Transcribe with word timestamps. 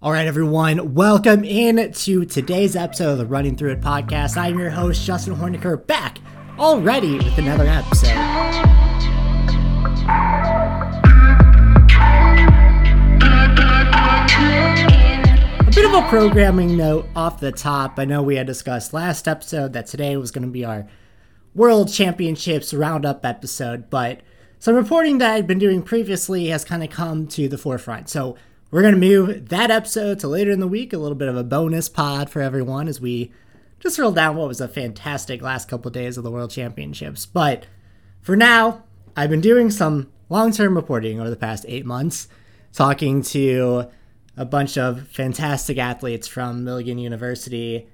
All 0.00 0.12
right, 0.12 0.28
everyone, 0.28 0.94
welcome 0.94 1.42
in 1.42 1.92
to 1.92 2.24
today's 2.24 2.76
episode 2.76 3.14
of 3.14 3.18
the 3.18 3.26
Running 3.26 3.56
Through 3.56 3.72
It 3.72 3.80
podcast. 3.80 4.36
I'm 4.36 4.56
your 4.56 4.70
host, 4.70 5.04
Justin 5.04 5.34
Horniker, 5.34 5.84
back 5.88 6.18
already 6.56 7.16
with 7.16 7.36
another 7.36 7.66
episode. 7.66 8.10
A 15.58 15.70
bit 15.74 15.84
of 15.84 15.94
a 15.94 16.08
programming 16.08 16.76
note 16.76 17.08
off 17.16 17.40
the 17.40 17.50
top. 17.50 17.98
I 17.98 18.04
know 18.04 18.22
we 18.22 18.36
had 18.36 18.46
discussed 18.46 18.94
last 18.94 19.26
episode 19.26 19.72
that 19.72 19.88
today 19.88 20.16
was 20.16 20.30
going 20.30 20.46
to 20.46 20.48
be 20.48 20.64
our 20.64 20.86
World 21.56 21.92
Championships 21.92 22.72
Roundup 22.72 23.26
episode, 23.26 23.90
but 23.90 24.20
some 24.60 24.76
reporting 24.76 25.18
that 25.18 25.32
I'd 25.32 25.48
been 25.48 25.58
doing 25.58 25.82
previously 25.82 26.46
has 26.46 26.64
kind 26.64 26.84
of 26.84 26.90
come 26.90 27.26
to 27.28 27.48
the 27.48 27.58
forefront. 27.58 28.08
So, 28.08 28.36
we're 28.70 28.82
going 28.82 28.94
to 28.94 29.00
move 29.00 29.48
that 29.48 29.70
episode 29.70 30.18
to 30.20 30.28
later 30.28 30.50
in 30.50 30.60
the 30.60 30.68
week, 30.68 30.92
a 30.92 30.98
little 30.98 31.16
bit 31.16 31.28
of 31.28 31.36
a 31.36 31.44
bonus 31.44 31.88
pod 31.88 32.28
for 32.28 32.42
everyone 32.42 32.86
as 32.86 33.00
we 33.00 33.32
just 33.80 33.98
roll 33.98 34.12
down 34.12 34.36
what 34.36 34.48
was 34.48 34.60
a 34.60 34.68
fantastic 34.68 35.40
last 35.40 35.68
couple 35.68 35.88
of 35.88 35.94
days 35.94 36.18
of 36.18 36.24
the 36.24 36.30
World 36.30 36.50
Championships. 36.50 37.24
But 37.24 37.66
for 38.20 38.36
now, 38.36 38.84
I've 39.16 39.30
been 39.30 39.40
doing 39.40 39.70
some 39.70 40.10
long 40.28 40.52
term 40.52 40.76
reporting 40.76 41.18
over 41.18 41.30
the 41.30 41.36
past 41.36 41.64
eight 41.66 41.86
months, 41.86 42.28
talking 42.72 43.22
to 43.22 43.86
a 44.36 44.44
bunch 44.44 44.76
of 44.76 45.08
fantastic 45.08 45.78
athletes 45.78 46.28
from 46.28 46.62
Milligan 46.62 46.98
University, 46.98 47.88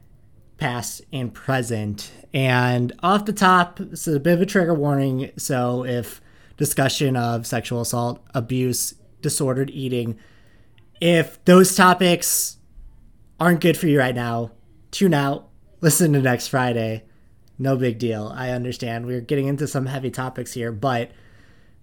past 0.59 1.03
and 1.13 1.33
present. 1.33 2.11
And 2.33 2.93
off 3.01 3.27
the 3.27 3.33
top, 3.33 3.79
this 3.79 4.09
is 4.09 4.17
a 4.17 4.21
bit 4.21 4.35
of 4.35 4.43
a 4.43 4.47
trigger 4.47 4.75
warning. 4.75 5.31
So 5.37 5.85
if 5.85 6.21
discussion 6.57 7.17
of 7.17 7.47
sexual 7.47 7.81
assault, 7.81 8.25
abuse, 8.35 8.95
disordered 9.23 9.71
eating, 9.71 10.19
if 11.01 11.45
those 11.45 11.75
topics 11.77 12.59
aren't 13.41 13.61
good 13.61 13.77
for 13.77 13.87
you 13.87 13.99
right 13.99 14.15
now, 14.15 14.53
tune 14.91 15.15
out, 15.15 15.49
listen 15.81 16.13
to 16.13 16.21
next 16.21 16.49
Friday. 16.49 17.05
No 17.59 17.77
big 17.77 17.99
deal. 17.99 18.33
I 18.35 18.51
understand. 18.51 19.07
We're 19.07 19.21
getting 19.21 19.47
into 19.47 19.67
some 19.69 19.87
heavy 19.87 20.11
topics 20.11 20.53
here, 20.53 20.73
but 20.73 21.11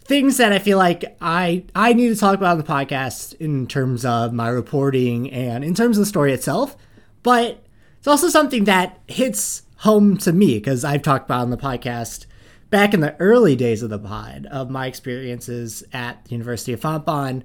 things 0.04 0.38
that 0.38 0.52
I 0.52 0.60
feel 0.60 0.78
like 0.78 1.16
I 1.22 1.64
I 1.76 1.94
need 1.94 2.10
to 2.10 2.16
talk 2.16 2.36
about 2.36 2.52
on 2.52 2.58
the 2.58 2.64
podcast 2.64 3.36
in 3.36 3.68
terms 3.68 4.04
of 4.04 4.34
my 4.34 4.50
reporting 4.50 5.32
and 5.32 5.64
in 5.64 5.74
terms 5.74 5.98
of 5.98 6.02
the 6.02 6.08
story 6.08 6.34
itself, 6.34 6.76
but 7.24 7.64
it's 7.98 8.08
also 8.08 8.30
something 8.30 8.66
that 8.66 9.00
hits 9.08 9.64
home 9.78 10.18
to 10.18 10.34
me 10.34 10.56
because 10.56 10.84
I've 10.84 11.04
talked 11.04 11.26
about 11.26 11.42
on 11.42 11.50
the 11.52 11.58
podcast 11.58 12.26
back 12.70 12.94
in 12.94 13.00
the 13.00 13.16
early 13.20 13.56
days 13.56 13.84
of 13.84 13.90
the 13.90 14.00
pod 14.00 14.48
of 14.48 14.70
my 14.70 14.88
experiences 14.88 15.84
at 15.94 16.26
the 16.26 16.32
University 16.32 16.74
of 16.74 16.82
Fontbonne 16.82 17.44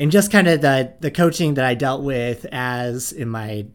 and 0.00 0.10
just 0.10 0.32
kind 0.32 0.48
of 0.48 0.62
the 0.62 0.94
the 1.00 1.10
coaching 1.10 1.54
that 1.54 1.64
I 1.64 1.74
dealt 1.74 2.02
with 2.02 2.46
as 2.50 3.12
in 3.12 3.28
my 3.28 3.66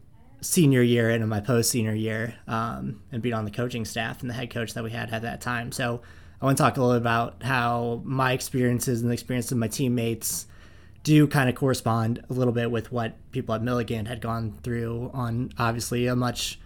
senior 0.41 0.81
year 0.81 1.09
and 1.09 1.23
in 1.23 1.29
my 1.29 1.39
post 1.39 1.69
senior 1.69 1.93
year, 1.93 2.35
um, 2.47 3.01
and 3.11 3.21
being 3.21 3.35
on 3.35 3.45
the 3.45 3.51
coaching 3.51 3.85
staff 3.85 4.21
and 4.21 4.29
the 4.29 4.33
head 4.33 4.49
coach 4.49 4.73
that 4.73 4.83
we 4.83 4.91
had 4.91 5.11
at 5.11 5.21
that 5.21 5.39
time. 5.39 5.71
So 5.71 6.01
I 6.41 6.45
want 6.45 6.57
to 6.57 6.63
talk 6.63 6.77
a 6.77 6.81
little 6.81 6.97
about 6.97 7.43
how 7.43 8.01
my 8.03 8.33
experiences 8.33 9.01
and 9.01 9.09
the 9.09 9.13
experience 9.13 9.51
of 9.51 9.59
my 9.59 9.67
teammates 9.67 10.47
do 11.03 11.27
kind 11.27 11.47
of 11.47 11.55
correspond 11.55 12.23
a 12.29 12.33
little 12.33 12.53
bit 12.53 12.71
with 12.71 12.91
what 12.91 13.15
people 13.31 13.53
at 13.53 13.61
Milligan 13.61 14.07
had 14.07 14.19
gone 14.19 14.57
through 14.63 15.11
on 15.13 15.51
obviously 15.59 16.07
a 16.07 16.15
much 16.15 16.59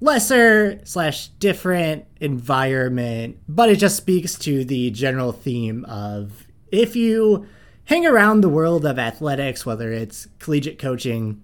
lesser 0.00 0.80
slash 0.84 1.28
different 1.28 2.04
environment, 2.20 3.38
but 3.48 3.70
it 3.70 3.76
just 3.76 3.96
speaks 3.96 4.38
to 4.38 4.64
the 4.64 4.90
general 4.90 5.32
theme 5.32 5.86
of 5.86 6.46
if 6.70 6.94
you 6.94 7.46
hang 7.88 8.06
around 8.06 8.42
the 8.42 8.48
world 8.50 8.84
of 8.84 8.98
athletics, 8.98 9.64
whether 9.64 9.90
it's 9.90 10.28
collegiate 10.38 10.78
coaching, 10.78 11.42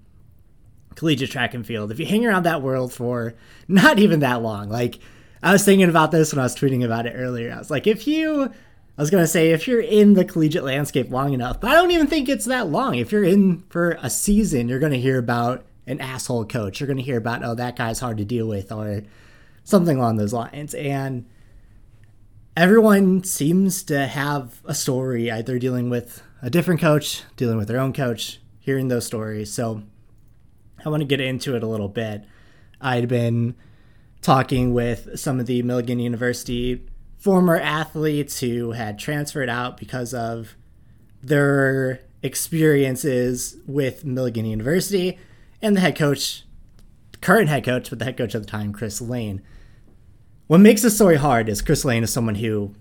collegiate 0.94 1.30
track 1.30 1.54
and 1.54 1.66
field, 1.66 1.90
if 1.90 1.98
you 1.98 2.04
hang 2.04 2.24
around 2.24 2.42
that 2.42 2.60
world 2.60 2.92
for 2.92 3.34
not 3.66 3.98
even 3.98 4.20
that 4.20 4.42
long, 4.42 4.68
like 4.68 4.98
I 5.42 5.52
was 5.52 5.64
thinking 5.64 5.88
about 5.88 6.10
this 6.10 6.32
when 6.32 6.40
I 6.40 6.42
was 6.42 6.54
tweeting 6.54 6.84
about 6.84 7.06
it 7.06 7.14
earlier. 7.16 7.50
I 7.50 7.56
was 7.56 7.70
like, 7.70 7.86
if 7.86 8.06
you, 8.06 8.44
I 8.44 9.00
was 9.00 9.10
going 9.10 9.24
to 9.24 9.28
say, 9.28 9.52
if 9.52 9.66
you're 9.66 9.80
in 9.80 10.12
the 10.12 10.24
collegiate 10.24 10.64
landscape 10.64 11.10
long 11.10 11.32
enough, 11.32 11.62
but 11.62 11.70
I 11.70 11.74
don't 11.74 11.90
even 11.92 12.08
think 12.08 12.28
it's 12.28 12.44
that 12.44 12.68
long. 12.68 12.96
If 12.96 13.10
you're 13.10 13.24
in 13.24 13.64
for 13.70 13.98
a 14.02 14.10
season, 14.10 14.68
you're 14.68 14.78
going 14.78 14.92
to 14.92 15.00
hear 15.00 15.18
about 15.18 15.64
an 15.86 15.98
asshole 15.98 16.44
coach. 16.44 16.78
You're 16.78 16.86
going 16.86 16.98
to 16.98 17.02
hear 17.02 17.16
about, 17.16 17.42
oh, 17.42 17.54
that 17.54 17.76
guy's 17.76 18.00
hard 18.00 18.18
to 18.18 18.24
deal 18.24 18.46
with 18.46 18.70
or 18.70 19.02
something 19.64 19.96
along 19.96 20.18
those 20.18 20.34
lines. 20.34 20.74
And 20.74 21.24
everyone 22.54 23.24
seems 23.24 23.82
to 23.84 24.06
have 24.06 24.60
a 24.66 24.74
story 24.74 25.30
either 25.30 25.58
dealing 25.58 25.88
with 25.88 26.22
a 26.44 26.50
different 26.50 26.78
coach, 26.78 27.22
dealing 27.36 27.56
with 27.56 27.68
their 27.68 27.80
own 27.80 27.94
coach, 27.94 28.38
hearing 28.60 28.88
those 28.88 29.06
stories. 29.06 29.50
So 29.50 29.82
I 30.84 30.90
want 30.90 31.00
to 31.00 31.06
get 31.06 31.18
into 31.18 31.56
it 31.56 31.62
a 31.62 31.66
little 31.66 31.88
bit. 31.88 32.26
I'd 32.82 33.08
been 33.08 33.54
talking 34.20 34.74
with 34.74 35.18
some 35.18 35.40
of 35.40 35.46
the 35.46 35.62
Milligan 35.62 35.98
University 35.98 36.86
former 37.16 37.56
athletes 37.56 38.40
who 38.40 38.72
had 38.72 38.98
transferred 38.98 39.48
out 39.48 39.78
because 39.78 40.12
of 40.12 40.54
their 41.22 42.00
experiences 42.22 43.56
with 43.66 44.04
Milligan 44.04 44.44
University 44.44 45.18
and 45.62 45.74
the 45.74 45.80
head 45.80 45.96
coach, 45.96 46.44
current 47.22 47.48
head 47.48 47.64
coach, 47.64 47.88
but 47.88 47.98
the 47.98 48.04
head 48.04 48.18
coach 48.18 48.34
at 48.34 48.42
the 48.42 48.46
time, 48.46 48.74
Chris 48.74 49.00
Lane. 49.00 49.40
What 50.46 50.60
makes 50.60 50.82
this 50.82 50.94
story 50.94 51.16
hard 51.16 51.48
is 51.48 51.62
Chris 51.62 51.86
Lane 51.86 52.02
is 52.02 52.12
someone 52.12 52.34
who 52.34 52.74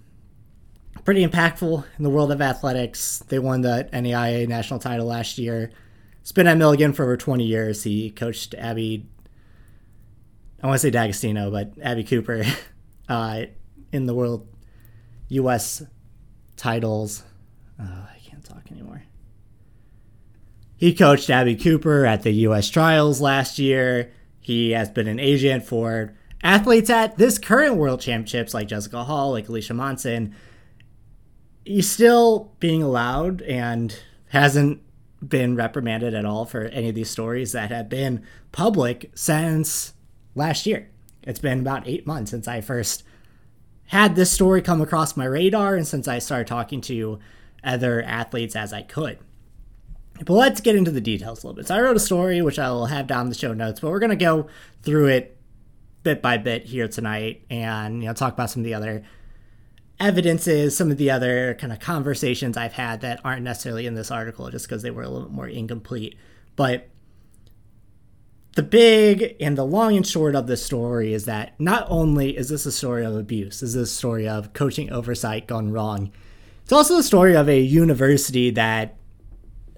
pretty 1.04 1.26
impactful 1.26 1.84
in 1.98 2.04
the 2.04 2.10
world 2.10 2.32
of 2.32 2.42
athletics. 2.42 3.24
They 3.28 3.40
won 3.40 3.62
the 3.62 3.90
NAIA 3.92 4.48
national 4.48 4.80
title 4.80 5.06
last 5.06 5.38
year. 5.38 5.72
He's 6.22 6.32
been 6.32 6.48
at 6.48 6.58
Milligan 6.58 6.94
for 6.94 7.04
over 7.04 7.18
20 7.18 7.44
years. 7.44 7.84
He 7.84 8.10
coached 8.10 8.54
Abbey, 8.56 9.06
I 10.62 10.68
want 10.68 10.76
to 10.76 10.80
say 10.80 10.92
D'Agostino, 10.92 11.52
but 11.52 11.74
Abbey 11.82 12.04
Cooper 12.04 12.46
uh, 13.10 13.44
in 13.92 14.06
the 14.06 14.14
world 14.14 14.48
U.S. 15.30 15.84
titles. 16.56 17.24
Oh, 17.80 17.84
I 17.84 18.18
can't 18.26 18.44
talk 18.44 18.72
anymore. 18.72 19.04
He 20.78 20.94
coached 20.94 21.30
Abbey 21.30 21.56
Cooper 21.56 22.06
at 22.06 22.24
the 22.24 22.32
U.S. 22.32 22.70
trials 22.70 23.20
last 23.20 23.60
year. 23.60 24.12
He 24.40 24.72
has 24.72 24.90
been 24.90 25.08
an 25.08 25.20
agent 25.20 25.66
for 25.66 26.14
athletes 26.42 26.90
at 26.90 27.18
this 27.18 27.38
current 27.38 27.76
world 27.76 28.02
championships 28.02 28.54
like 28.54 28.68
Jessica 28.68 29.04
Hull, 29.04 29.32
like 29.32 29.48
Alicia 29.50 29.74
Monson 29.74 30.36
he's 31.66 31.90
still 31.90 32.52
being 32.60 32.84
allowed 32.84 33.42
and 33.44 33.98
hasn't 34.30 34.82
been 35.26 35.56
reprimanded 35.56 36.14
at 36.14 36.26
all 36.26 36.46
for 36.46 36.66
any 36.66 36.90
of 36.90 36.96
these 36.96 37.10
stories 37.10 37.54
that 37.54 37.72
have 37.72 37.90
been 37.90 38.24
public 38.52 39.12
since 39.16 39.94
last 40.36 40.66
year. 40.66 40.90
It's 41.24 41.40
been 41.40 41.60
about 41.60 41.88
eight 41.88 42.06
months 42.06 42.32
since 42.32 42.48
I 42.48 42.62
first 42.62 43.04
had 43.88 44.16
this 44.16 44.32
story 44.32 44.62
come 44.62 44.82
across 44.82 45.16
my 45.16 45.26
radar 45.26 45.76
and 45.76 45.88
since 45.88 46.08
I 46.08 46.20
started 46.20 46.48
talking 46.48 46.82
to 46.82 47.20
other 47.64 48.02
athletes 48.02 48.56
as 48.56 48.74
I 48.74 48.82
could. 48.82 49.20
But 50.26 50.34
let's 50.34 50.62
get 50.62 50.76
into 50.76 50.92
the 50.92 51.02
details 51.02 51.44
a 51.44 51.48
little 51.48 51.56
bit. 51.56 51.68
So 51.68 51.76
I 51.76 51.82
wrote 51.82 51.96
a 51.96 52.02
story 52.02 52.42
which 52.42 52.60
I 52.60 52.70
will 52.72 52.88
have 52.88 53.08
down 53.08 53.26
in 53.26 53.30
the 53.30 53.36
show 53.36 53.54
notes, 53.54 53.80
but 53.80 53.90
we're 53.90 54.00
going 54.00 54.10
to 54.10 54.16
go 54.16 54.48
through 54.84 55.08
it 55.08 55.38
bit 56.04 56.22
by 56.22 56.38
bit 56.38 56.66
here 56.66 56.88
tonight 56.88 57.46
and 57.50 58.02
you 58.02 58.08
know 58.08 58.14
talk 58.14 58.34
about 58.34 58.50
some 58.50 58.60
of 58.60 58.66
the 58.66 58.74
other 58.74 59.04
evidences 60.00 60.76
some 60.76 60.92
of 60.92 60.98
the 60.98 61.12
other 61.12 61.56
kind 61.56 61.72
of 61.72 61.80
conversations 61.80 62.58
I've 62.58 62.74
had 62.74 63.02
that 63.02 63.22
aren't 63.24 63.44
necessarily 63.44 63.86
in 63.86 63.96
this 63.96 64.12
article 64.12 64.50
just 64.50 64.68
because 64.68 64.82
they 64.82 64.92
were 64.92 65.04
a 65.04 65.10
little 65.10 65.32
more 65.32 65.48
incomplete. 65.48 66.18
But 66.56 66.90
the 68.56 68.64
big 68.64 69.36
and 69.40 69.58
the 69.58 69.66
long 69.66 69.96
and 69.96 70.06
short 70.06 70.36
of 70.36 70.48
the 70.48 70.58
story 70.58 71.14
is 71.14 71.26
that 71.26 71.60
not 71.60 71.88
only 71.90 72.38
is 72.38 72.50
this 72.50 72.66
a 72.66 72.72
story 72.72 73.06
of 73.06 73.16
abuse, 73.16 73.64
is 73.64 73.74
this 73.74 73.90
a 73.90 73.96
story 73.96 74.28
of 74.28 74.54
coaching 74.54 74.92
oversight 74.92 75.48
gone 75.48 75.72
wrong, 75.72 76.12
it's 76.64 76.72
also 76.72 76.96
the 76.96 77.04
story 77.04 77.36
of 77.36 77.50
a 77.50 77.60
university 77.60 78.50
that 78.52 78.96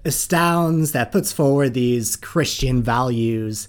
astounds, 0.04 0.92
that 0.92 1.10
puts 1.10 1.32
forward 1.32 1.74
these 1.74 2.16
Christian 2.16 2.82
values, 2.82 3.68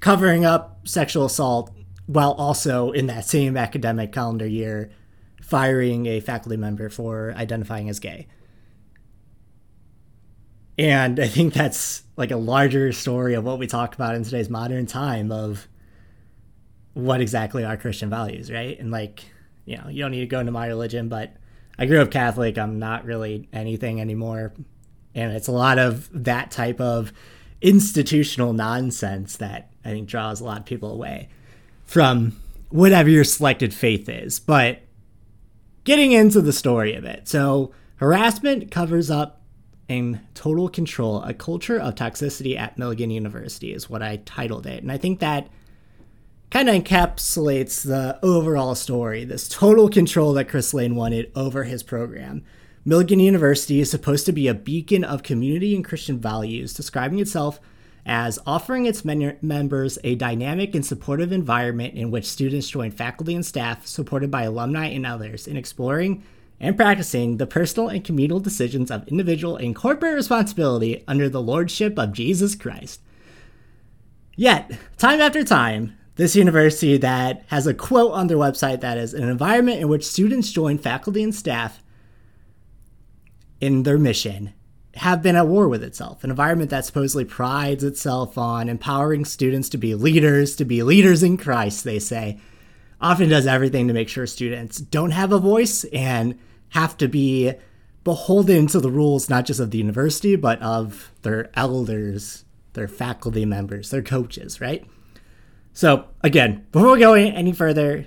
covering 0.00 0.44
up 0.44 0.86
sexual 0.86 1.24
assault 1.24 1.72
while 2.06 2.32
also 2.32 2.92
in 2.92 3.06
that 3.06 3.24
same 3.24 3.56
academic 3.56 4.12
calendar 4.12 4.46
year 4.46 4.90
firing 5.50 6.06
a 6.06 6.20
faculty 6.20 6.56
member 6.56 6.88
for 6.88 7.34
identifying 7.36 7.88
as 7.88 7.98
gay. 7.98 8.28
And 10.78 11.18
I 11.18 11.26
think 11.26 11.52
that's 11.52 12.04
like 12.16 12.30
a 12.30 12.36
larger 12.36 12.92
story 12.92 13.34
of 13.34 13.44
what 13.44 13.58
we 13.58 13.66
talk 13.66 13.94
about 13.94 14.14
in 14.14 14.22
today's 14.22 14.48
modern 14.48 14.86
time 14.86 15.32
of 15.32 15.66
what 16.94 17.20
exactly 17.20 17.64
are 17.64 17.76
Christian 17.76 18.08
values, 18.08 18.50
right? 18.50 18.78
And 18.78 18.92
like, 18.92 19.24
you 19.64 19.76
know, 19.76 19.88
you 19.88 20.02
don't 20.02 20.12
need 20.12 20.20
to 20.20 20.26
go 20.26 20.38
into 20.38 20.52
my 20.52 20.68
religion, 20.68 21.08
but 21.08 21.34
I 21.76 21.86
grew 21.86 22.00
up 22.00 22.10
Catholic. 22.10 22.56
I'm 22.56 22.78
not 22.78 23.04
really 23.04 23.48
anything 23.52 24.00
anymore. 24.00 24.54
And 25.14 25.32
it's 25.32 25.48
a 25.48 25.52
lot 25.52 25.78
of 25.78 26.08
that 26.24 26.52
type 26.52 26.80
of 26.80 27.12
institutional 27.60 28.52
nonsense 28.52 29.36
that 29.38 29.72
I 29.84 29.90
think 29.90 30.08
draws 30.08 30.40
a 30.40 30.44
lot 30.44 30.60
of 30.60 30.64
people 30.64 30.92
away 30.92 31.28
from 31.84 32.40
whatever 32.68 33.10
your 33.10 33.24
selected 33.24 33.74
faith 33.74 34.08
is. 34.08 34.38
But 34.38 34.82
getting 35.84 36.12
into 36.12 36.40
the 36.40 36.52
story 36.52 36.94
of 36.94 37.04
it. 37.04 37.28
So, 37.28 37.72
harassment 37.96 38.70
covers 38.70 39.10
up 39.10 39.40
and 39.88 40.20
total 40.34 40.68
control, 40.68 41.20
a 41.22 41.34
culture 41.34 41.78
of 41.78 41.96
toxicity 41.96 42.56
at 42.56 42.78
Milligan 42.78 43.10
University 43.10 43.74
is 43.74 43.90
what 43.90 44.02
I 44.02 44.18
titled 44.24 44.64
it. 44.66 44.82
And 44.82 44.92
I 44.92 44.98
think 44.98 45.18
that 45.18 45.48
kind 46.50 46.68
of 46.68 46.76
encapsulates 46.76 47.84
the 47.84 48.18
overall 48.22 48.74
story 48.74 49.24
this 49.24 49.48
total 49.48 49.88
control 49.88 50.32
that 50.34 50.48
Chris 50.48 50.72
Lane 50.72 50.94
wanted 50.94 51.30
over 51.34 51.64
his 51.64 51.82
program. 51.82 52.44
Milligan 52.84 53.18
University 53.18 53.80
is 53.80 53.90
supposed 53.90 54.26
to 54.26 54.32
be 54.32 54.48
a 54.48 54.54
beacon 54.54 55.04
of 55.04 55.22
community 55.22 55.74
and 55.74 55.84
Christian 55.84 56.18
values, 56.18 56.72
describing 56.72 57.18
itself 57.18 57.60
as 58.06 58.38
offering 58.46 58.86
its 58.86 59.04
men- 59.04 59.36
members 59.42 59.98
a 60.04 60.14
dynamic 60.14 60.74
and 60.74 60.84
supportive 60.84 61.32
environment 61.32 61.94
in 61.94 62.10
which 62.10 62.26
students 62.26 62.68
join 62.68 62.90
faculty 62.90 63.34
and 63.34 63.44
staff, 63.44 63.86
supported 63.86 64.30
by 64.30 64.42
alumni 64.42 64.86
and 64.86 65.06
others, 65.06 65.46
in 65.46 65.56
exploring 65.56 66.22
and 66.58 66.76
practicing 66.76 67.36
the 67.36 67.46
personal 67.46 67.88
and 67.88 68.04
communal 68.04 68.40
decisions 68.40 68.90
of 68.90 69.06
individual 69.08 69.56
and 69.56 69.74
corporate 69.74 70.14
responsibility 70.14 71.02
under 71.08 71.28
the 71.28 71.40
lordship 71.40 71.98
of 71.98 72.12
Jesus 72.12 72.54
Christ. 72.54 73.00
Yet, 74.36 74.70
time 74.98 75.20
after 75.20 75.42
time, 75.42 75.96
this 76.16 76.36
university 76.36 76.98
that 76.98 77.44
has 77.46 77.66
a 77.66 77.74
quote 77.74 78.12
on 78.12 78.26
their 78.26 78.36
website 78.36 78.80
that 78.80 78.98
is 78.98 79.14
an 79.14 79.28
environment 79.28 79.80
in 79.80 79.88
which 79.88 80.06
students 80.06 80.52
join 80.52 80.76
faculty 80.76 81.22
and 81.22 81.34
staff 81.34 81.82
in 83.60 83.84
their 83.84 83.98
mission 83.98 84.52
have 85.00 85.22
been 85.22 85.34
at 85.34 85.46
war 85.46 85.66
with 85.66 85.82
itself. 85.82 86.22
An 86.22 86.28
environment 86.28 86.68
that 86.68 86.84
supposedly 86.84 87.24
prides 87.24 87.82
itself 87.82 88.36
on 88.36 88.68
empowering 88.68 89.24
students 89.24 89.70
to 89.70 89.78
be 89.78 89.94
leaders, 89.94 90.54
to 90.56 90.64
be 90.66 90.82
leaders 90.82 91.22
in 91.22 91.38
Christ, 91.38 91.84
they 91.84 91.98
say, 91.98 92.38
often 93.00 93.30
does 93.30 93.46
everything 93.46 93.88
to 93.88 93.94
make 93.94 94.10
sure 94.10 94.26
students 94.26 94.76
don't 94.76 95.12
have 95.12 95.32
a 95.32 95.38
voice 95.38 95.84
and 95.84 96.38
have 96.68 96.98
to 96.98 97.08
be 97.08 97.50
beholden 98.04 98.66
to 98.66 98.78
the 98.78 98.90
rules, 98.90 99.30
not 99.30 99.46
just 99.46 99.58
of 99.58 99.70
the 99.70 99.78
university, 99.78 100.36
but 100.36 100.60
of 100.60 101.10
their 101.22 101.50
elders, 101.54 102.44
their 102.74 102.86
faculty 102.86 103.46
members, 103.46 103.88
their 103.88 104.02
coaches, 104.02 104.60
right? 104.60 104.86
So, 105.72 106.08
again, 106.20 106.66
before 106.72 106.92
we 106.92 106.98
go 106.98 107.14
any 107.14 107.52
further, 107.52 108.04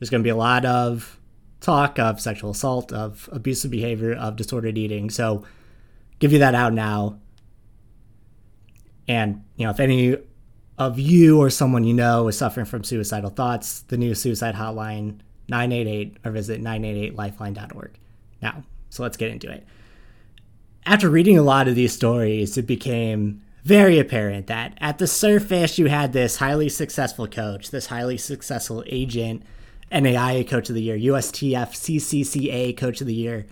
there's 0.00 0.10
going 0.10 0.24
to 0.24 0.26
be 0.26 0.30
a 0.30 0.34
lot 0.34 0.64
of 0.64 1.20
talk 1.60 2.00
of 2.00 2.20
sexual 2.20 2.50
assault, 2.50 2.92
of 2.92 3.28
abusive 3.30 3.70
behavior, 3.70 4.12
of 4.12 4.34
disordered 4.34 4.76
eating. 4.76 5.08
So, 5.08 5.44
give 6.24 6.32
you 6.32 6.38
that 6.38 6.54
out 6.54 6.72
now. 6.72 7.18
And, 9.06 9.44
you 9.56 9.66
know, 9.66 9.70
if 9.72 9.78
any 9.78 10.16
of 10.78 10.98
you 10.98 11.38
or 11.38 11.50
someone 11.50 11.84
you 11.84 11.92
know 11.92 12.28
is 12.28 12.38
suffering 12.38 12.64
from 12.64 12.82
suicidal 12.82 13.28
thoughts, 13.28 13.82
the 13.82 13.98
new 13.98 14.14
suicide 14.14 14.54
hotline 14.54 15.18
988 15.50 16.16
or 16.24 16.30
visit 16.30 16.62
988lifeline.org. 16.62 17.98
Now, 18.40 18.64
so 18.88 19.02
let's 19.02 19.18
get 19.18 19.32
into 19.32 19.50
it. 19.50 19.66
After 20.86 21.10
reading 21.10 21.36
a 21.36 21.42
lot 21.42 21.68
of 21.68 21.74
these 21.74 21.92
stories, 21.92 22.56
it 22.56 22.66
became 22.66 23.42
very 23.62 23.98
apparent 23.98 24.46
that 24.46 24.78
at 24.80 24.96
the 24.96 25.06
surface 25.06 25.78
you 25.78 25.88
had 25.88 26.14
this 26.14 26.36
highly 26.36 26.70
successful 26.70 27.26
coach, 27.26 27.70
this 27.70 27.88
highly 27.88 28.16
successful 28.16 28.82
agent, 28.86 29.42
NAIA 29.92 30.48
coach 30.48 30.70
of 30.70 30.74
the 30.74 30.80
year, 30.80 30.96
USTFCCCA 30.96 32.74
coach 32.78 33.02
of 33.02 33.06
the 33.06 33.12
year, 33.12 33.44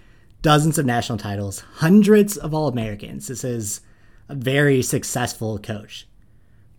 dozens 0.43 0.79
of 0.79 0.85
national 0.85 1.19
titles, 1.19 1.61
hundreds 1.77 2.37
of 2.37 2.53
All 2.53 2.69
Americans. 2.69 3.29
This 3.29 3.45
is 3.45 3.81
a 4.29 4.35
very 4.35 4.83
successful 4.83 5.59
coach. 5.59 6.07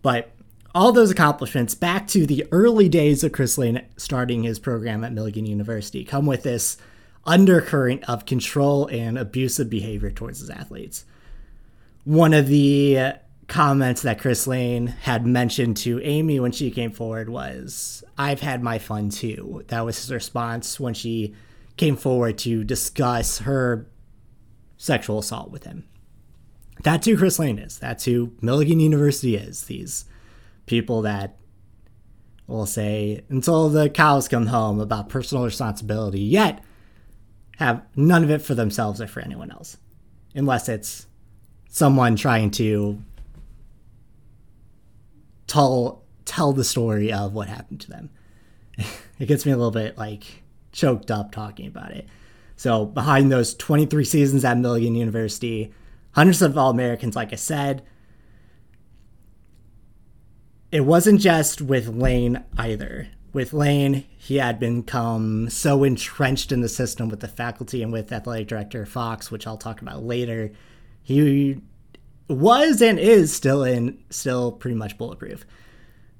But 0.02 0.30
all 0.74 0.92
those 0.92 1.10
accomplishments 1.10 1.74
back 1.74 2.06
to 2.08 2.26
the 2.26 2.46
early 2.50 2.88
days 2.88 3.24
of 3.24 3.32
Chris 3.32 3.56
Lane 3.56 3.82
starting 3.96 4.42
his 4.42 4.58
program 4.58 5.04
at 5.04 5.12
Milligan 5.12 5.46
University 5.46 6.04
come 6.04 6.26
with 6.26 6.42
this 6.42 6.76
undercurrent 7.24 8.04
of 8.08 8.26
control 8.26 8.86
and 8.88 9.16
abusive 9.16 9.70
behavior 9.70 10.10
towards 10.10 10.40
his 10.40 10.50
athletes. 10.50 11.04
One 12.04 12.34
of 12.34 12.48
the 12.48 13.14
comments 13.46 14.02
that 14.02 14.20
Chris 14.20 14.46
Lane 14.46 14.88
had 14.88 15.24
mentioned 15.26 15.76
to 15.78 16.00
Amy 16.02 16.40
when 16.40 16.52
she 16.52 16.70
came 16.70 16.90
forward 16.90 17.28
was, 17.28 18.02
I've 18.18 18.40
had 18.40 18.62
my 18.62 18.78
fun 18.78 19.10
too. 19.10 19.64
That 19.68 19.84
was 19.84 19.98
his 19.98 20.12
response 20.12 20.78
when 20.78 20.92
she 20.92 21.34
came 21.76 21.96
forward 21.96 22.38
to 22.38 22.64
discuss 22.64 23.38
her 23.40 23.86
sexual 24.76 25.18
assault 25.18 25.50
with 25.50 25.64
him. 25.64 25.84
That's 26.82 27.06
who 27.06 27.16
Chris 27.16 27.38
Lane 27.38 27.58
is. 27.58 27.78
That's 27.78 28.04
who 28.04 28.32
Milligan 28.40 28.80
University 28.80 29.36
is. 29.36 29.64
These 29.64 30.04
people 30.66 31.02
that 31.02 31.36
will 32.46 32.66
say 32.66 33.24
until 33.28 33.68
the 33.68 33.88
cows 33.88 34.28
come 34.28 34.46
home 34.46 34.80
about 34.80 35.08
personal 35.08 35.44
responsibility, 35.44 36.20
yet 36.20 36.62
have 37.58 37.82
none 37.96 38.24
of 38.24 38.30
it 38.30 38.42
for 38.42 38.54
themselves 38.54 39.00
or 39.00 39.06
for 39.06 39.20
anyone 39.20 39.50
else, 39.50 39.76
unless 40.34 40.68
it's 40.68 41.06
someone 41.68 42.16
trying 42.16 42.50
to 42.50 43.02
tell 45.46 46.02
tell 46.24 46.52
the 46.52 46.64
story 46.64 47.12
of 47.12 47.32
what 47.32 47.48
happened 47.48 47.80
to 47.80 47.90
them. 47.90 48.10
it 49.18 49.26
gets 49.26 49.46
me 49.46 49.52
a 49.52 49.56
little 49.56 49.70
bit 49.70 49.96
like 49.96 50.43
choked 50.74 51.10
up 51.10 51.32
talking 51.32 51.66
about 51.66 51.92
it. 51.92 52.06
So 52.56 52.84
behind 52.84 53.32
those 53.32 53.54
23 53.54 54.04
seasons 54.04 54.44
at 54.44 54.58
Milligan 54.58 54.94
University, 54.94 55.72
hundreds 56.12 56.42
of 56.42 56.58
All 56.58 56.70
Americans, 56.70 57.16
like 57.16 57.32
I 57.32 57.36
said, 57.36 57.82
it 60.70 60.80
wasn't 60.80 61.20
just 61.20 61.62
with 61.62 61.88
Lane 61.88 62.44
either. 62.58 63.08
With 63.32 63.52
Lane, 63.52 64.04
he 64.16 64.36
had 64.36 64.60
become 64.60 65.48
so 65.50 65.82
entrenched 65.82 66.52
in 66.52 66.60
the 66.60 66.68
system 66.68 67.08
with 67.08 67.20
the 67.20 67.28
faculty 67.28 67.82
and 67.82 67.92
with 67.92 68.12
athletic 68.12 68.48
director 68.48 68.86
Fox, 68.86 69.30
which 69.30 69.46
I'll 69.46 69.56
talk 69.56 69.82
about 69.82 70.04
later. 70.04 70.52
He 71.02 71.60
was 72.28 72.80
and 72.80 72.98
is 72.98 73.32
still 73.32 73.64
in 73.64 73.98
still 74.10 74.52
pretty 74.52 74.76
much 74.76 74.96
bulletproof. 74.96 75.44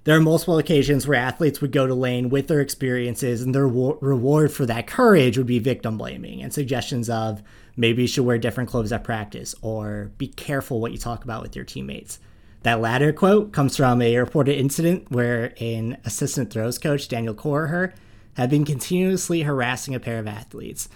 There 0.05 0.17
are 0.17 0.21
multiple 0.21 0.59
occasions 0.59 1.07
where 1.07 1.19
athletes 1.19 1.61
would 1.61 1.73
go 1.73 1.87
to 1.87 1.95
Lane 1.95 2.29
with 2.29 2.49
their 2.49 2.61
experiences, 2.61 3.41
and 3.41 3.55
their 3.55 3.67
wo- 3.67 3.99
reward 4.03 4.53
for 4.53 4.67
that 4.67 4.87
courage 4.87 5.39
would 5.39 5.47
be 5.47 5.59
victim 5.59 5.97
blaming 5.97 6.43
and 6.43 6.53
suggestions 6.53 7.09
of 7.09 7.43
maybe 7.75 8.03
you 8.03 8.09
should 8.09 8.27
wear 8.27 8.37
different 8.37 8.69
clothes 8.69 8.93
at 8.93 9.03
practice 9.03 9.55
or 9.63 10.11
be 10.19 10.29
careful 10.29 10.81
what 10.81 10.93
you 10.93 10.99
talk 10.99 11.25
about 11.25 11.43
with 11.43 11.57
your 11.57 11.65
teammates. 11.65 12.19
That 12.65 12.81
latter 12.81 13.13
quote 13.13 13.53
comes 13.53 13.77
from 13.77 14.03
a 14.03 14.17
reported 14.19 14.59
incident 14.59 15.11
where 15.11 15.55
an 15.59 15.97
assistant 16.05 16.51
throws 16.51 16.79
coach, 16.79 17.09
Daniel 17.09 17.35
Corher, 17.35 17.95
had 18.35 18.51
been 18.51 18.65
continuously 18.65 19.43
harassing 19.43 19.95
a 19.95 20.01
pair 20.01 20.19
of 20.19 20.27
athletes 20.27 20.89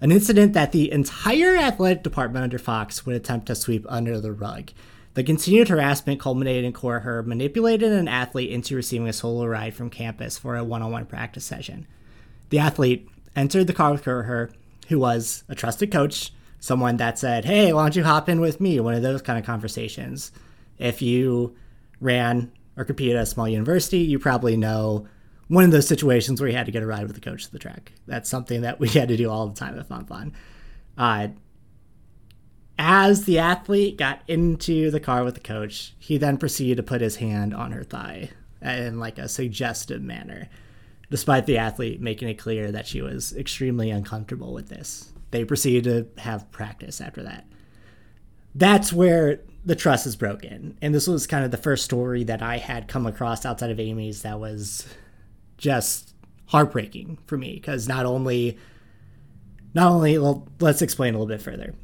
an 0.00 0.12
incident 0.12 0.52
that 0.52 0.72
the 0.72 0.90
entire 0.92 1.56
athletic 1.56 2.02
department 2.02 2.44
under 2.44 2.58
Fox 2.58 3.04
would 3.04 3.16
attempt 3.16 3.46
to 3.46 3.54
sweep 3.54 3.84
under 3.88 4.20
the 4.20 4.32
rug. 4.32 4.70
The 5.18 5.24
continued 5.24 5.68
harassment 5.68 6.20
culminated 6.20 6.64
in 6.64 6.72
Corher 6.72 7.26
manipulated 7.26 7.90
an 7.90 8.06
athlete 8.06 8.52
into 8.52 8.76
receiving 8.76 9.08
a 9.08 9.12
solo 9.12 9.46
ride 9.46 9.74
from 9.74 9.90
campus 9.90 10.38
for 10.38 10.54
a 10.54 10.62
one 10.62 10.80
on 10.80 10.92
one 10.92 11.06
practice 11.06 11.44
session. 11.44 11.88
The 12.50 12.60
athlete 12.60 13.08
entered 13.34 13.66
the 13.66 13.72
car 13.72 13.90
with 13.90 14.04
Corher, 14.04 14.52
who 14.86 15.00
was 15.00 15.42
a 15.48 15.56
trusted 15.56 15.90
coach, 15.90 16.32
someone 16.60 16.98
that 16.98 17.18
said, 17.18 17.46
Hey, 17.46 17.72
why 17.72 17.82
don't 17.82 17.96
you 17.96 18.04
hop 18.04 18.28
in 18.28 18.40
with 18.40 18.60
me? 18.60 18.78
One 18.78 18.94
of 18.94 19.02
those 19.02 19.20
kind 19.20 19.36
of 19.36 19.44
conversations. 19.44 20.30
If 20.78 21.02
you 21.02 21.56
ran 22.00 22.52
or 22.76 22.84
competed 22.84 23.16
at 23.16 23.24
a 23.24 23.26
small 23.26 23.48
university, 23.48 23.98
you 23.98 24.20
probably 24.20 24.56
know 24.56 25.08
one 25.48 25.64
of 25.64 25.72
those 25.72 25.88
situations 25.88 26.40
where 26.40 26.48
you 26.48 26.56
had 26.56 26.66
to 26.66 26.72
get 26.72 26.84
a 26.84 26.86
ride 26.86 27.08
with 27.08 27.16
the 27.16 27.20
coach 27.20 27.46
to 27.46 27.50
the 27.50 27.58
track. 27.58 27.90
That's 28.06 28.30
something 28.30 28.60
that 28.60 28.78
we 28.78 28.88
had 28.90 29.08
to 29.08 29.16
do 29.16 29.28
all 29.28 29.48
the 29.48 29.58
time 29.58 29.76
at 29.76 29.88
Fontbonne. 29.88 30.30
Uh, 30.96 31.28
as 32.78 33.24
the 33.24 33.38
athlete 33.38 33.98
got 33.98 34.22
into 34.28 34.90
the 34.90 35.00
car 35.00 35.24
with 35.24 35.34
the 35.34 35.40
coach, 35.40 35.94
he 35.98 36.16
then 36.16 36.38
proceeded 36.38 36.76
to 36.76 36.82
put 36.82 37.00
his 37.00 37.16
hand 37.16 37.52
on 37.52 37.72
her 37.72 37.82
thigh 37.82 38.30
in 38.62 39.00
like 39.00 39.18
a 39.18 39.28
suggestive 39.28 40.00
manner, 40.00 40.48
despite 41.10 41.46
the 41.46 41.58
athlete 41.58 42.00
making 42.00 42.28
it 42.28 42.38
clear 42.38 42.70
that 42.70 42.86
she 42.86 43.02
was 43.02 43.34
extremely 43.34 43.90
uncomfortable 43.90 44.52
with 44.52 44.68
this. 44.68 45.12
They 45.32 45.44
proceeded 45.44 46.16
to 46.16 46.22
have 46.22 46.50
practice 46.52 47.00
after 47.00 47.22
that. 47.24 47.46
That's 48.54 48.92
where 48.92 49.40
the 49.64 49.76
trust 49.76 50.06
is 50.06 50.16
broken. 50.16 50.78
And 50.80 50.94
this 50.94 51.06
was 51.06 51.26
kind 51.26 51.44
of 51.44 51.50
the 51.50 51.56
first 51.56 51.84
story 51.84 52.24
that 52.24 52.42
I 52.42 52.58
had 52.58 52.88
come 52.88 53.06
across 53.06 53.44
outside 53.44 53.70
of 53.70 53.80
Amy's 53.80 54.22
that 54.22 54.40
was 54.40 54.86
just 55.58 56.14
heartbreaking 56.46 57.18
for 57.26 57.36
me 57.36 57.54
because 57.54 57.88
not 57.88 58.06
only 58.06 58.56
not 59.74 59.92
only 59.92 60.16
well, 60.16 60.48
let's 60.60 60.80
explain 60.80 61.14
a 61.14 61.18
little 61.18 61.28
bit 61.28 61.42
further. 61.42 61.74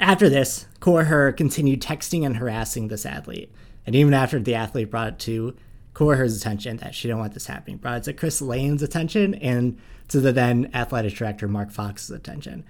After 0.00 0.30
this, 0.30 0.66
Corher 0.80 1.36
continued 1.36 1.82
texting 1.82 2.24
and 2.24 2.38
harassing 2.38 2.88
this 2.88 3.04
athlete. 3.04 3.52
And 3.86 3.94
even 3.94 4.14
after 4.14 4.40
the 4.40 4.54
athlete 4.54 4.90
brought 4.90 5.08
it 5.08 5.18
to 5.20 5.54
Corher's 5.94 6.36
attention 6.36 6.78
that 6.78 6.94
she 6.94 7.06
didn't 7.06 7.20
want 7.20 7.34
this 7.34 7.46
happening, 7.46 7.76
brought 7.76 7.98
it 7.98 8.04
to 8.04 8.14
Chris 8.14 8.40
Lane's 8.40 8.82
attention 8.82 9.34
and 9.34 9.78
to 10.08 10.20
the 10.20 10.32
then 10.32 10.70
athletic 10.72 11.14
director 11.14 11.46
Mark 11.46 11.70
Fox's 11.70 12.10
attention. 12.10 12.64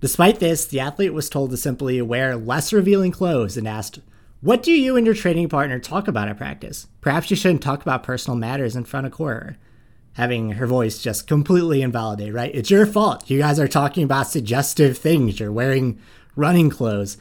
Despite 0.00 0.40
this, 0.40 0.66
the 0.66 0.80
athlete 0.80 1.14
was 1.14 1.30
told 1.30 1.50
to 1.50 1.56
simply 1.56 2.02
wear 2.02 2.36
less 2.36 2.72
revealing 2.72 3.12
clothes 3.12 3.56
and 3.56 3.66
asked 3.66 4.00
what 4.42 4.62
do 4.62 4.70
you 4.70 4.96
and 4.96 5.06
your 5.06 5.14
training 5.14 5.48
partner 5.48 5.78
talk 5.78 6.08
about 6.08 6.28
at 6.28 6.36
practice? 6.36 6.88
Perhaps 7.00 7.30
you 7.30 7.36
shouldn't 7.36 7.62
talk 7.62 7.80
about 7.80 8.02
personal 8.02 8.36
matters 8.36 8.76
in 8.76 8.84
front 8.84 9.06
of 9.06 9.12
Corher. 9.12 9.56
Having 10.12 10.50
her 10.52 10.66
voice 10.66 11.02
just 11.02 11.26
completely 11.26 11.80
invalidated, 11.80 12.34
right? 12.34 12.54
It's 12.54 12.70
your 12.70 12.86
fault. 12.86 13.28
You 13.30 13.38
guys 13.38 13.58
are 13.58 13.68
talking 13.68 14.04
about 14.04 14.28
suggestive 14.28 14.98
things. 14.98 15.40
You're 15.40 15.52
wearing 15.52 15.98
running 16.36 16.70
clothes. 16.70 17.16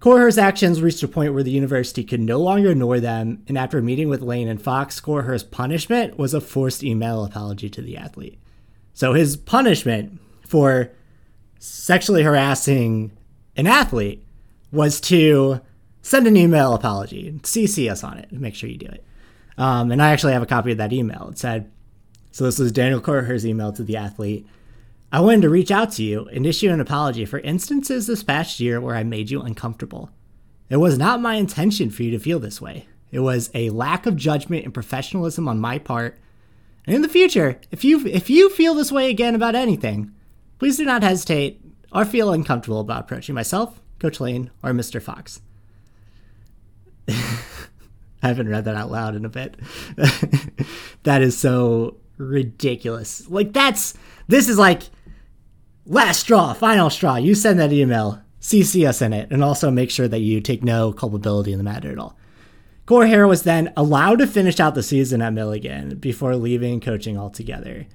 Korher's 0.00 0.38
actions 0.38 0.82
reached 0.82 1.02
a 1.02 1.08
point 1.08 1.32
where 1.32 1.44
the 1.44 1.50
university 1.50 2.02
could 2.02 2.20
no 2.20 2.40
longer 2.40 2.70
ignore 2.70 2.98
them, 2.98 3.44
and 3.46 3.56
after 3.56 3.80
meeting 3.80 4.08
with 4.08 4.20
Lane 4.20 4.48
and 4.48 4.60
Fox, 4.60 5.00
Korher's 5.00 5.44
punishment 5.44 6.18
was 6.18 6.34
a 6.34 6.40
forced 6.40 6.82
email 6.82 7.24
apology 7.24 7.70
to 7.70 7.82
the 7.82 7.96
athlete. 7.96 8.40
So 8.94 9.12
his 9.12 9.36
punishment 9.36 10.20
for 10.46 10.90
sexually 11.58 12.24
harassing 12.24 13.12
an 13.56 13.66
athlete 13.66 14.26
was 14.72 15.00
to 15.02 15.60
send 16.00 16.26
an 16.26 16.36
email 16.36 16.74
apology, 16.74 17.38
CC 17.42 17.90
us 17.90 18.02
on 18.02 18.18
it, 18.18 18.32
make 18.32 18.54
sure 18.54 18.68
you 18.68 18.78
do 18.78 18.86
it. 18.86 19.04
Um, 19.56 19.92
and 19.92 20.02
I 20.02 20.10
actually 20.10 20.32
have 20.32 20.42
a 20.42 20.46
copy 20.46 20.72
of 20.72 20.78
that 20.78 20.92
email. 20.92 21.28
It 21.30 21.38
said, 21.38 21.70
so 22.32 22.44
this 22.44 22.58
was 22.58 22.72
Daniel 22.72 23.00
Korher's 23.00 23.46
email 23.46 23.72
to 23.72 23.84
the 23.84 23.96
athlete. 23.96 24.46
I 25.14 25.20
wanted 25.20 25.42
to 25.42 25.50
reach 25.50 25.70
out 25.70 25.92
to 25.92 26.02
you 26.02 26.26
and 26.32 26.46
issue 26.46 26.70
an 26.70 26.80
apology 26.80 27.26
for 27.26 27.38
instances 27.40 28.06
this 28.06 28.22
past 28.22 28.60
year 28.60 28.80
where 28.80 28.96
I 28.96 29.02
made 29.02 29.30
you 29.30 29.42
uncomfortable. 29.42 30.10
It 30.70 30.78
was 30.78 30.96
not 30.96 31.20
my 31.20 31.34
intention 31.34 31.90
for 31.90 32.02
you 32.02 32.10
to 32.12 32.18
feel 32.18 32.40
this 32.40 32.62
way. 32.62 32.86
It 33.10 33.18
was 33.18 33.50
a 33.52 33.68
lack 33.68 34.06
of 34.06 34.16
judgment 34.16 34.64
and 34.64 34.72
professionalism 34.72 35.48
on 35.48 35.60
my 35.60 35.78
part. 35.78 36.18
And 36.86 36.96
in 36.96 37.02
the 37.02 37.10
future, 37.10 37.60
if 37.70 37.84
you 37.84 38.06
if 38.06 38.30
you 38.30 38.48
feel 38.48 38.72
this 38.72 38.90
way 38.90 39.10
again 39.10 39.34
about 39.34 39.54
anything, 39.54 40.12
please 40.58 40.78
do 40.78 40.86
not 40.86 41.02
hesitate 41.02 41.60
or 41.92 42.06
feel 42.06 42.32
uncomfortable 42.32 42.80
about 42.80 43.02
approaching 43.02 43.34
myself, 43.34 43.82
Coach 43.98 44.18
Lane, 44.18 44.50
or 44.62 44.70
Mr. 44.70 45.00
Fox. 45.00 45.42
I 47.08 48.28
haven't 48.28 48.48
read 48.48 48.64
that 48.64 48.76
out 48.76 48.90
loud 48.90 49.14
in 49.14 49.26
a 49.26 49.28
bit. 49.28 49.58
that 51.02 51.20
is 51.20 51.36
so 51.36 51.98
ridiculous. 52.16 53.28
Like 53.28 53.52
that's 53.52 53.92
this 54.26 54.48
is 54.48 54.56
like 54.56 54.84
last 55.86 56.20
straw, 56.20 56.52
final 56.52 56.90
straw. 56.90 57.16
You 57.16 57.34
send 57.34 57.58
that 57.60 57.72
email, 57.72 58.22
CC 58.40 58.88
us 58.88 59.02
in 59.02 59.12
it, 59.12 59.30
and 59.30 59.42
also 59.42 59.70
make 59.70 59.90
sure 59.90 60.08
that 60.08 60.20
you 60.20 60.40
take 60.40 60.62
no 60.62 60.92
culpability 60.92 61.52
in 61.52 61.58
the 61.58 61.64
matter 61.64 61.90
at 61.90 61.98
all. 61.98 62.16
Korher 62.86 63.28
was 63.28 63.44
then 63.44 63.72
allowed 63.76 64.18
to 64.18 64.26
finish 64.26 64.58
out 64.58 64.74
the 64.74 64.82
season 64.82 65.22
at 65.22 65.32
Milligan 65.32 65.96
before 65.96 66.34
leaving 66.34 66.80
coaching 66.80 67.16
altogether. 67.16 67.86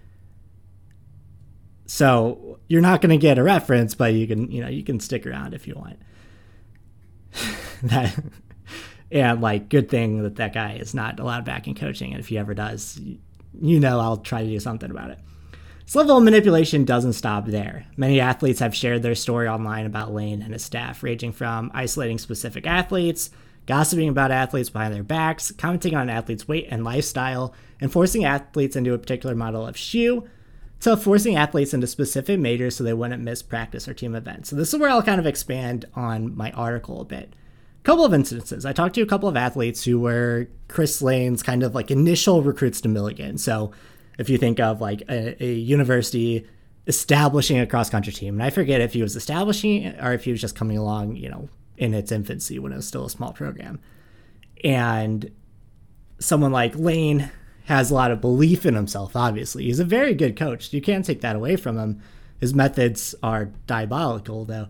So 1.85 2.59
you're 2.67 2.81
not 2.81 3.01
going 3.01 3.09
to 3.09 3.17
get 3.17 3.37
a 3.37 3.43
reference, 3.43 3.95
but 3.95 4.13
you 4.13 4.27
can, 4.27 4.49
you 4.51 4.61
know, 4.61 4.69
you 4.69 4.83
can 4.83 4.99
stick 4.99 5.25
around 5.25 5.53
if 5.53 5.67
you 5.67 5.75
want. 5.75 5.99
that, 7.83 8.17
and 9.11 9.41
like, 9.41 9.69
good 9.69 9.89
thing 9.89 10.23
that 10.23 10.35
that 10.35 10.53
guy 10.53 10.73
is 10.73 10.93
not 10.93 11.19
allowed 11.19 11.45
back 11.45 11.67
in 11.67 11.75
coaching, 11.75 12.11
and 12.11 12.19
if 12.19 12.27
he 12.27 12.37
ever 12.37 12.53
does, 12.53 12.99
you 13.61 13.79
know, 13.79 13.99
I'll 13.99 14.17
try 14.17 14.43
to 14.43 14.49
do 14.49 14.59
something 14.59 14.91
about 14.91 15.11
it. 15.11 15.19
Level 15.95 16.19
manipulation 16.19 16.85
doesn't 16.85 17.13
stop 17.13 17.47
there. 17.47 17.85
Many 17.95 18.19
athletes 18.19 18.59
have 18.59 18.75
shared 18.75 19.01
their 19.01 19.15
story 19.15 19.47
online 19.47 19.85
about 19.85 20.13
Lane 20.13 20.41
and 20.41 20.53
his 20.53 20.63
staff, 20.63 21.01
ranging 21.01 21.31
from 21.31 21.71
isolating 21.73 22.19
specific 22.19 22.67
athletes, 22.67 23.31
gossiping 23.65 24.09
about 24.09 24.29
athletes 24.29 24.69
behind 24.69 24.93
their 24.93 25.01
backs, 25.01 25.49
commenting 25.51 25.95
on 25.95 26.09
athletes' 26.09 26.47
weight 26.47 26.67
and 26.69 26.83
lifestyle, 26.83 27.53
and 27.81 27.91
forcing 27.91 28.25
athletes 28.25 28.75
into 28.75 28.93
a 28.93 28.97
particular 28.97 29.33
model 29.33 29.65
of 29.65 29.75
shoe, 29.75 30.27
to 30.81 30.95
forcing 30.95 31.35
athletes 31.35 31.73
into 31.73 31.87
specific 31.87 32.39
majors 32.39 32.75
so 32.75 32.83
they 32.83 32.93
wouldn't 32.93 33.23
miss 33.23 33.41
practice 33.41 33.87
or 33.87 33.93
team 33.93 34.13
events. 34.13 34.49
So 34.49 34.55
this 34.55 34.73
is 34.73 34.79
where 34.79 34.89
I'll 34.89 35.01
kind 35.01 35.19
of 35.19 35.25
expand 35.25 35.85
on 35.95 36.35
my 36.35 36.51
article 36.51 37.01
a 37.01 37.05
bit. 37.05 37.33
A 37.79 37.83
couple 37.83 38.05
of 38.05 38.13
instances. 38.13 38.65
I 38.65 38.73
talked 38.73 38.95
to 38.95 39.01
a 39.01 39.07
couple 39.07 39.29
of 39.29 39.37
athletes 39.37 39.85
who 39.85 39.99
were 39.99 40.47
Chris 40.67 41.01
Lane's 41.01 41.41
kind 41.41 41.63
of 41.63 41.73
like 41.73 41.89
initial 41.89 42.43
recruits 42.43 42.81
to 42.81 42.89
Milligan. 42.89 43.37
So 43.37 43.71
if 44.17 44.29
you 44.29 44.37
think 44.37 44.59
of 44.59 44.81
like 44.81 45.03
a, 45.09 45.43
a 45.43 45.53
university 45.53 46.47
establishing 46.87 47.59
a 47.59 47.67
cross 47.67 47.89
country 47.89 48.13
team, 48.13 48.35
and 48.35 48.43
I 48.43 48.49
forget 48.49 48.81
if 48.81 48.93
he 48.93 49.01
was 49.01 49.15
establishing 49.15 49.87
or 49.99 50.13
if 50.13 50.23
he 50.23 50.31
was 50.31 50.41
just 50.41 50.55
coming 50.55 50.77
along, 50.77 51.17
you 51.17 51.29
know, 51.29 51.49
in 51.77 51.93
its 51.93 52.11
infancy 52.11 52.59
when 52.59 52.71
it 52.71 52.77
was 52.77 52.87
still 52.87 53.05
a 53.05 53.09
small 53.09 53.33
program. 53.33 53.79
And 54.63 55.31
someone 56.19 56.51
like 56.51 56.75
Lane 56.75 57.29
has 57.65 57.91
a 57.91 57.93
lot 57.93 58.11
of 58.11 58.21
belief 58.21 58.65
in 58.65 58.73
himself, 58.73 59.15
obviously. 59.15 59.65
He's 59.65 59.79
a 59.79 59.85
very 59.85 60.13
good 60.13 60.35
coach. 60.35 60.73
You 60.73 60.81
can't 60.81 61.05
take 61.05 61.21
that 61.21 61.35
away 61.35 61.57
from 61.57 61.77
him. 61.77 62.01
His 62.39 62.53
methods 62.53 63.13
are 63.21 63.45
diabolical, 63.67 64.45
though. 64.45 64.67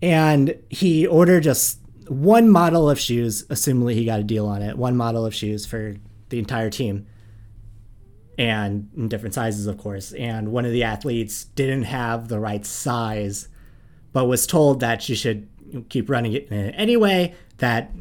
And 0.00 0.56
he 0.70 1.06
ordered 1.06 1.42
just 1.42 1.80
one 2.08 2.48
model 2.48 2.88
of 2.88 2.98
shoes, 2.98 3.44
assuming 3.50 3.96
he 3.96 4.04
got 4.04 4.20
a 4.20 4.24
deal 4.24 4.46
on 4.46 4.62
it, 4.62 4.78
one 4.78 4.96
model 4.96 5.26
of 5.26 5.34
shoes 5.34 5.66
for 5.66 5.96
the 6.28 6.38
entire 6.38 6.70
team 6.70 7.06
and 8.40 8.88
in 8.96 9.06
different 9.06 9.34
sizes, 9.34 9.66
of 9.66 9.76
course. 9.76 10.12
And 10.12 10.50
one 10.50 10.64
of 10.64 10.72
the 10.72 10.82
athletes 10.82 11.44
didn't 11.44 11.82
have 11.82 12.28
the 12.28 12.40
right 12.40 12.64
size, 12.64 13.48
but 14.14 14.24
was 14.24 14.46
told 14.46 14.80
that 14.80 15.02
she 15.02 15.14
should 15.14 15.46
keep 15.90 16.08
running 16.08 16.32
it 16.32 16.48
anyway. 16.50 17.34
That 17.58 17.92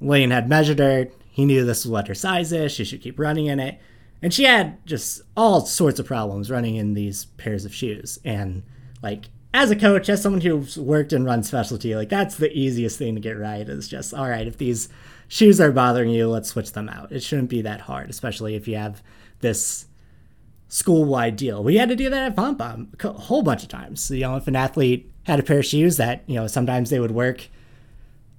Lane 0.00 0.32
had 0.32 0.48
measured 0.48 0.80
her. 0.80 1.06
He 1.30 1.44
knew 1.44 1.64
this 1.64 1.84
was 1.84 1.92
what 1.92 2.08
her 2.08 2.14
size 2.14 2.50
is. 2.50 2.72
She 2.72 2.84
should 2.84 3.02
keep 3.02 3.20
running 3.20 3.46
in 3.46 3.60
it. 3.60 3.78
And 4.20 4.34
she 4.34 4.42
had 4.42 4.84
just 4.84 5.22
all 5.36 5.64
sorts 5.64 6.00
of 6.00 6.06
problems 6.06 6.50
running 6.50 6.74
in 6.74 6.94
these 6.94 7.26
pairs 7.36 7.64
of 7.64 7.72
shoes. 7.72 8.18
And 8.24 8.64
like 9.00 9.26
as 9.54 9.70
a 9.70 9.76
coach, 9.76 10.08
as 10.08 10.20
someone 10.20 10.40
who's 10.40 10.76
worked 10.76 11.12
and 11.12 11.24
run 11.24 11.44
specialty, 11.44 11.94
like 11.94 12.08
that's 12.08 12.34
the 12.34 12.52
easiest 12.52 12.98
thing 12.98 13.14
to 13.14 13.20
get 13.20 13.38
right 13.38 13.68
is 13.68 13.86
just 13.86 14.12
all 14.12 14.28
right, 14.28 14.48
if 14.48 14.58
these 14.58 14.88
shoes 15.28 15.60
are 15.60 15.70
bothering 15.70 16.10
you, 16.10 16.28
let's 16.28 16.48
switch 16.48 16.72
them 16.72 16.88
out. 16.88 17.12
It 17.12 17.22
shouldn't 17.22 17.48
be 17.48 17.62
that 17.62 17.82
hard, 17.82 18.10
especially 18.10 18.56
if 18.56 18.66
you 18.66 18.74
have 18.74 19.04
this 19.42 19.86
school 20.68 21.04
wide 21.04 21.36
deal. 21.36 21.62
We 21.62 21.76
had 21.76 21.90
to 21.90 21.96
do 21.96 22.08
that 22.08 22.22
at 22.22 22.36
Pom 22.36 22.56
Pom 22.56 22.88
a 22.98 23.12
whole 23.12 23.42
bunch 23.42 23.62
of 23.62 23.68
times. 23.68 24.10
You 24.10 24.20
know, 24.20 24.36
if 24.36 24.48
an 24.48 24.56
athlete 24.56 25.12
had 25.24 25.38
a 25.38 25.42
pair 25.42 25.58
of 25.58 25.66
shoes 25.66 25.98
that, 25.98 26.24
you 26.26 26.34
know, 26.34 26.46
sometimes 26.46 26.88
they 26.88 26.98
would 26.98 27.10
work 27.10 27.48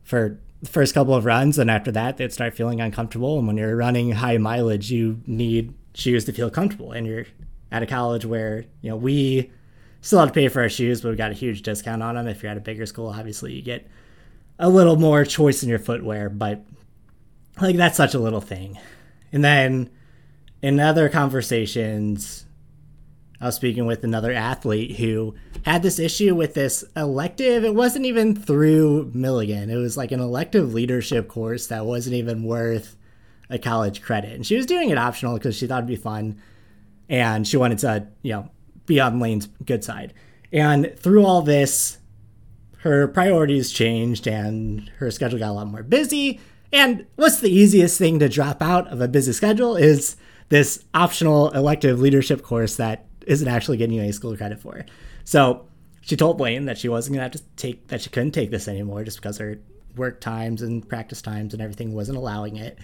for 0.04 0.40
the 0.62 0.70
first 0.70 0.94
couple 0.94 1.14
of 1.14 1.26
runs, 1.26 1.60
and 1.60 1.70
after 1.70 1.92
that, 1.92 2.18
they'd 2.18 2.34
start 2.34 2.56
feeling 2.56 2.82
uncomfortable. 2.82 3.38
And 3.38 3.46
when 3.46 3.58
you're 3.58 3.76
running 3.76 4.12
high 4.12 4.38
mileage, 4.38 4.92
you 4.92 5.22
need 5.28 5.74
shoes 5.94 6.26
to 6.26 6.34
feel 6.34 6.50
comfortable. 6.50 6.92
And 6.92 7.06
you're 7.06 7.26
at 7.72 7.84
a 7.84 7.86
college 7.86 8.26
where, 8.26 8.66
you 8.82 8.90
know, 8.90 8.96
we 8.96 9.52
still 10.02 10.20
have 10.20 10.30
to 10.30 10.34
pay 10.34 10.48
for 10.48 10.62
our 10.62 10.70
shoes, 10.70 11.02
but 11.02 11.10
we 11.10 11.16
got 11.16 11.32
a 11.32 11.36
huge 11.36 11.62
discount 11.62 12.02
on 12.02 12.16
them. 12.16 12.28
If 12.28 12.42
you're 12.42 12.52
at 12.52 12.58
a 12.58 12.62
bigger 12.62 12.86
school, 12.86 13.08
obviously 13.08 13.54
you 13.54 13.62
get 13.62 13.88
a 14.60 14.70
little 14.70 14.96
more 14.96 15.26
choice 15.26 15.64
in 15.64 15.70
your 15.70 15.80
footwear, 15.80 16.30
but 16.30 16.64
like 17.62 17.76
that's 17.76 17.98
such 17.98 18.14
a 18.14 18.20
little 18.20 18.42
thing. 18.42 18.80
And 19.32 19.44
then 19.44 19.90
in 20.64 20.80
other 20.80 21.10
conversations, 21.10 22.46
I 23.42 23.48
was 23.48 23.56
speaking 23.56 23.86
with 23.86 24.06
another 24.06 24.32
athlete 24.32 24.96
who 24.96 25.36
had 25.66 25.84
this 25.84 26.00
issue 26.00 26.34
with 26.34 26.54
this 26.54 26.86
elective. 26.96 27.66
It 27.66 27.76
wasn't 27.76 28.06
even 28.06 28.34
through 28.34 29.12
Milligan. 29.14 29.70
It 29.70 29.76
was 29.76 29.98
like 29.98 30.14
an 30.14 30.22
elective 30.22 30.74
leadership 30.74 31.28
course 31.28 31.68
that 31.68 31.86
wasn't 31.86 32.16
even 32.16 32.46
worth 32.46 32.96
a 33.50 33.60
college 33.60 34.02
credit. 34.02 34.32
And 34.32 34.48
she 34.48 34.56
was 34.56 34.66
doing 34.66 34.90
it 34.90 34.98
optional 34.98 35.34
because 35.34 35.58
she 35.58 35.68
thought 35.68 35.80
it'd 35.80 35.88
be 35.88 35.98
fun 35.98 36.42
and 37.10 37.46
she 37.46 37.58
wanted 37.58 37.80
to, 37.80 38.08
you 38.22 38.32
know, 38.32 38.50
be 38.86 39.02
on 39.02 39.20
Lane's 39.20 39.48
good 39.66 39.84
side. 39.84 40.14
And 40.54 40.98
through 40.98 41.26
all 41.26 41.42
this, 41.42 41.98
her 42.80 43.10
priorities 43.10 43.70
changed 43.70 44.28
and 44.28 44.90
her 45.00 45.12
schedule 45.12 45.40
got 45.40 45.50
a 45.50 45.52
lot 45.52 45.68
more 45.68 45.84
busy. 45.84 46.40
And 46.72 47.06
what's 47.18 47.42
the 47.42 47.52
easiest 47.52 47.98
thing 47.98 48.20
to 48.20 48.30
drop 48.30 48.62
out 48.62 48.88
of 48.88 49.02
a 49.02 49.10
busy 49.10 49.34
schedule 49.34 49.76
is 49.76 50.16
this 50.54 50.86
optional 50.94 51.50
elective 51.50 52.00
leadership 52.00 52.44
course 52.44 52.76
that 52.76 53.08
isn't 53.26 53.48
actually 53.48 53.76
getting 53.76 53.96
you 53.96 54.04
any 54.04 54.12
school 54.12 54.38
credit 54.38 54.60
for. 54.60 54.86
So 55.24 55.66
she 56.02 56.16
told 56.16 56.40
Lane 56.40 56.66
that 56.66 56.78
she 56.78 56.90
wasn't 56.90 57.16
gonna 57.16 57.24
have 57.24 57.32
to 57.32 57.42
take 57.56 57.88
that 57.88 58.04
she 58.04 58.12
couldn't 58.12 58.34
take 58.34 58.52
this 58.52 58.68
anymore 58.68 59.04
just 59.04 59.18
because 59.18 59.40
her 59.40 59.58
work 59.96 60.22
times 60.22 60.62
and 60.62 60.88
practice 60.88 61.24
times 61.24 61.54
and 61.54 61.62
everything 61.64 61.96
wasn't 61.96 62.20
allowing 62.20 62.58
it. 62.58 62.78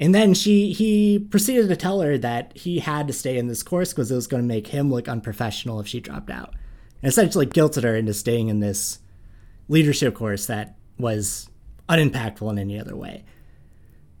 And 0.00 0.12
then 0.12 0.34
she 0.34 0.72
he 0.72 1.20
proceeded 1.20 1.68
to 1.68 1.76
tell 1.76 2.00
her 2.00 2.18
that 2.18 2.50
he 2.56 2.80
had 2.80 3.06
to 3.06 3.12
stay 3.12 3.38
in 3.38 3.46
this 3.46 3.62
course 3.62 3.92
because 3.92 4.10
it 4.10 4.16
was 4.16 4.26
going 4.26 4.42
to 4.42 4.48
make 4.48 4.66
him 4.66 4.90
look 4.90 5.08
unprofessional 5.08 5.78
if 5.78 5.86
she 5.86 6.00
dropped 6.00 6.30
out. 6.30 6.52
And 7.00 7.08
essentially 7.08 7.46
guilted 7.46 7.84
her 7.84 7.94
into 7.94 8.12
staying 8.12 8.48
in 8.48 8.58
this 8.58 8.98
leadership 9.68 10.16
course 10.16 10.46
that 10.46 10.74
was 10.98 11.48
unimpactful 11.88 12.50
in 12.50 12.58
any 12.58 12.76
other 12.76 12.96
way. 12.96 13.22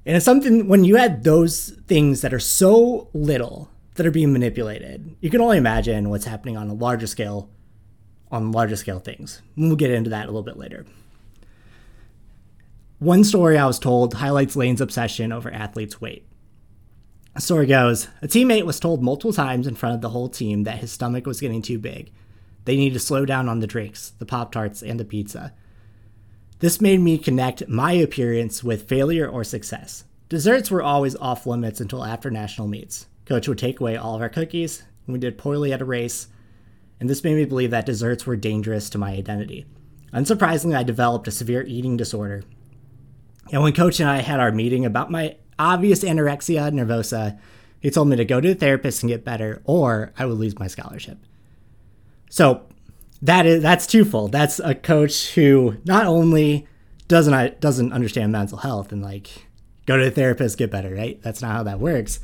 And 0.06 0.16
it's 0.16 0.24
something 0.24 0.68
when 0.68 0.84
you 0.84 0.96
add 0.96 1.24
those 1.24 1.70
things 1.86 2.20
that 2.20 2.34
are 2.34 2.40
so 2.40 3.08
little 3.14 3.70
that 3.94 4.06
are 4.06 4.10
being 4.10 4.32
manipulated, 4.32 5.16
you 5.20 5.30
can 5.30 5.40
only 5.40 5.56
imagine 5.56 6.10
what's 6.10 6.26
happening 6.26 6.56
on 6.56 6.68
a 6.68 6.74
larger 6.74 7.06
scale, 7.06 7.48
on 8.30 8.52
larger 8.52 8.76
scale 8.76 8.98
things. 8.98 9.40
We'll 9.56 9.76
get 9.76 9.90
into 9.90 10.10
that 10.10 10.24
a 10.24 10.26
little 10.26 10.42
bit 10.42 10.58
later. 10.58 10.84
One 12.98 13.24
story 13.24 13.58
I 13.58 13.66
was 13.66 13.78
told 13.78 14.14
highlights 14.14 14.56
Lane's 14.56 14.80
obsession 14.80 15.32
over 15.32 15.52
athletes' 15.52 16.00
weight. 16.00 16.26
The 17.34 17.40
story 17.40 17.66
goes 17.66 18.08
A 18.22 18.28
teammate 18.28 18.64
was 18.64 18.78
told 18.78 19.02
multiple 19.02 19.32
times 19.32 19.66
in 19.66 19.74
front 19.74 19.94
of 19.94 20.00
the 20.00 20.10
whole 20.10 20.28
team 20.28 20.64
that 20.64 20.78
his 20.78 20.92
stomach 20.92 21.26
was 21.26 21.40
getting 21.40 21.62
too 21.62 21.78
big. 21.78 22.12
They 22.64 22.76
needed 22.76 22.94
to 22.94 23.00
slow 23.00 23.24
down 23.24 23.48
on 23.48 23.60
the 23.60 23.66
drinks, 23.66 24.10
the 24.18 24.26
Pop 24.26 24.52
Tarts, 24.52 24.82
and 24.82 24.98
the 24.98 25.04
pizza. 25.04 25.52
This 26.64 26.80
made 26.80 27.00
me 27.00 27.18
connect 27.18 27.68
my 27.68 27.92
appearance 27.92 28.64
with 28.64 28.88
failure 28.88 29.28
or 29.28 29.44
success. 29.44 30.04
Desserts 30.30 30.70
were 30.70 30.82
always 30.82 31.14
off 31.16 31.44
limits 31.44 31.78
until 31.78 32.02
after 32.02 32.30
national 32.30 32.68
meets. 32.68 33.06
Coach 33.26 33.46
would 33.46 33.58
take 33.58 33.80
away 33.80 33.98
all 33.98 34.14
of 34.14 34.22
our 34.22 34.30
cookies 34.30 34.82
when 35.04 35.12
we 35.12 35.18
did 35.18 35.36
poorly 35.36 35.74
at 35.74 35.82
a 35.82 35.84
race, 35.84 36.28
and 36.98 37.10
this 37.10 37.22
made 37.22 37.36
me 37.36 37.44
believe 37.44 37.70
that 37.70 37.84
desserts 37.84 38.24
were 38.24 38.34
dangerous 38.34 38.88
to 38.88 38.96
my 38.96 39.10
identity. 39.10 39.66
Unsurprisingly, 40.14 40.74
I 40.74 40.84
developed 40.84 41.28
a 41.28 41.32
severe 41.32 41.64
eating 41.64 41.98
disorder. 41.98 42.44
And 43.52 43.62
when 43.62 43.74
Coach 43.74 44.00
and 44.00 44.08
I 44.08 44.22
had 44.22 44.40
our 44.40 44.50
meeting 44.50 44.86
about 44.86 45.10
my 45.10 45.36
obvious 45.58 46.02
anorexia 46.02 46.72
nervosa, 46.72 47.38
he 47.78 47.90
told 47.90 48.08
me 48.08 48.16
to 48.16 48.24
go 48.24 48.40
to 48.40 48.52
a 48.52 48.54
therapist 48.54 49.02
and 49.02 49.10
get 49.10 49.22
better, 49.22 49.60
or 49.66 50.14
I 50.16 50.24
would 50.24 50.38
lose 50.38 50.58
my 50.58 50.68
scholarship. 50.68 51.18
So 52.30 52.62
that 53.24 53.46
is 53.46 53.62
that's 53.62 53.86
twofold. 53.86 54.32
That's 54.32 54.58
a 54.58 54.74
coach 54.74 55.32
who 55.32 55.78
not 55.84 56.06
only 56.06 56.68
doesn't 57.08 57.58
doesn't 57.60 57.92
understand 57.92 58.32
mental 58.32 58.58
health 58.58 58.92
and 58.92 59.02
like 59.02 59.46
go 59.86 59.96
to 59.96 60.06
a 60.06 60.10
therapist, 60.10 60.58
get 60.58 60.70
better, 60.70 60.94
right? 60.94 61.20
That's 61.22 61.40
not 61.40 61.52
how 61.52 61.62
that 61.62 61.80
works. 61.80 62.20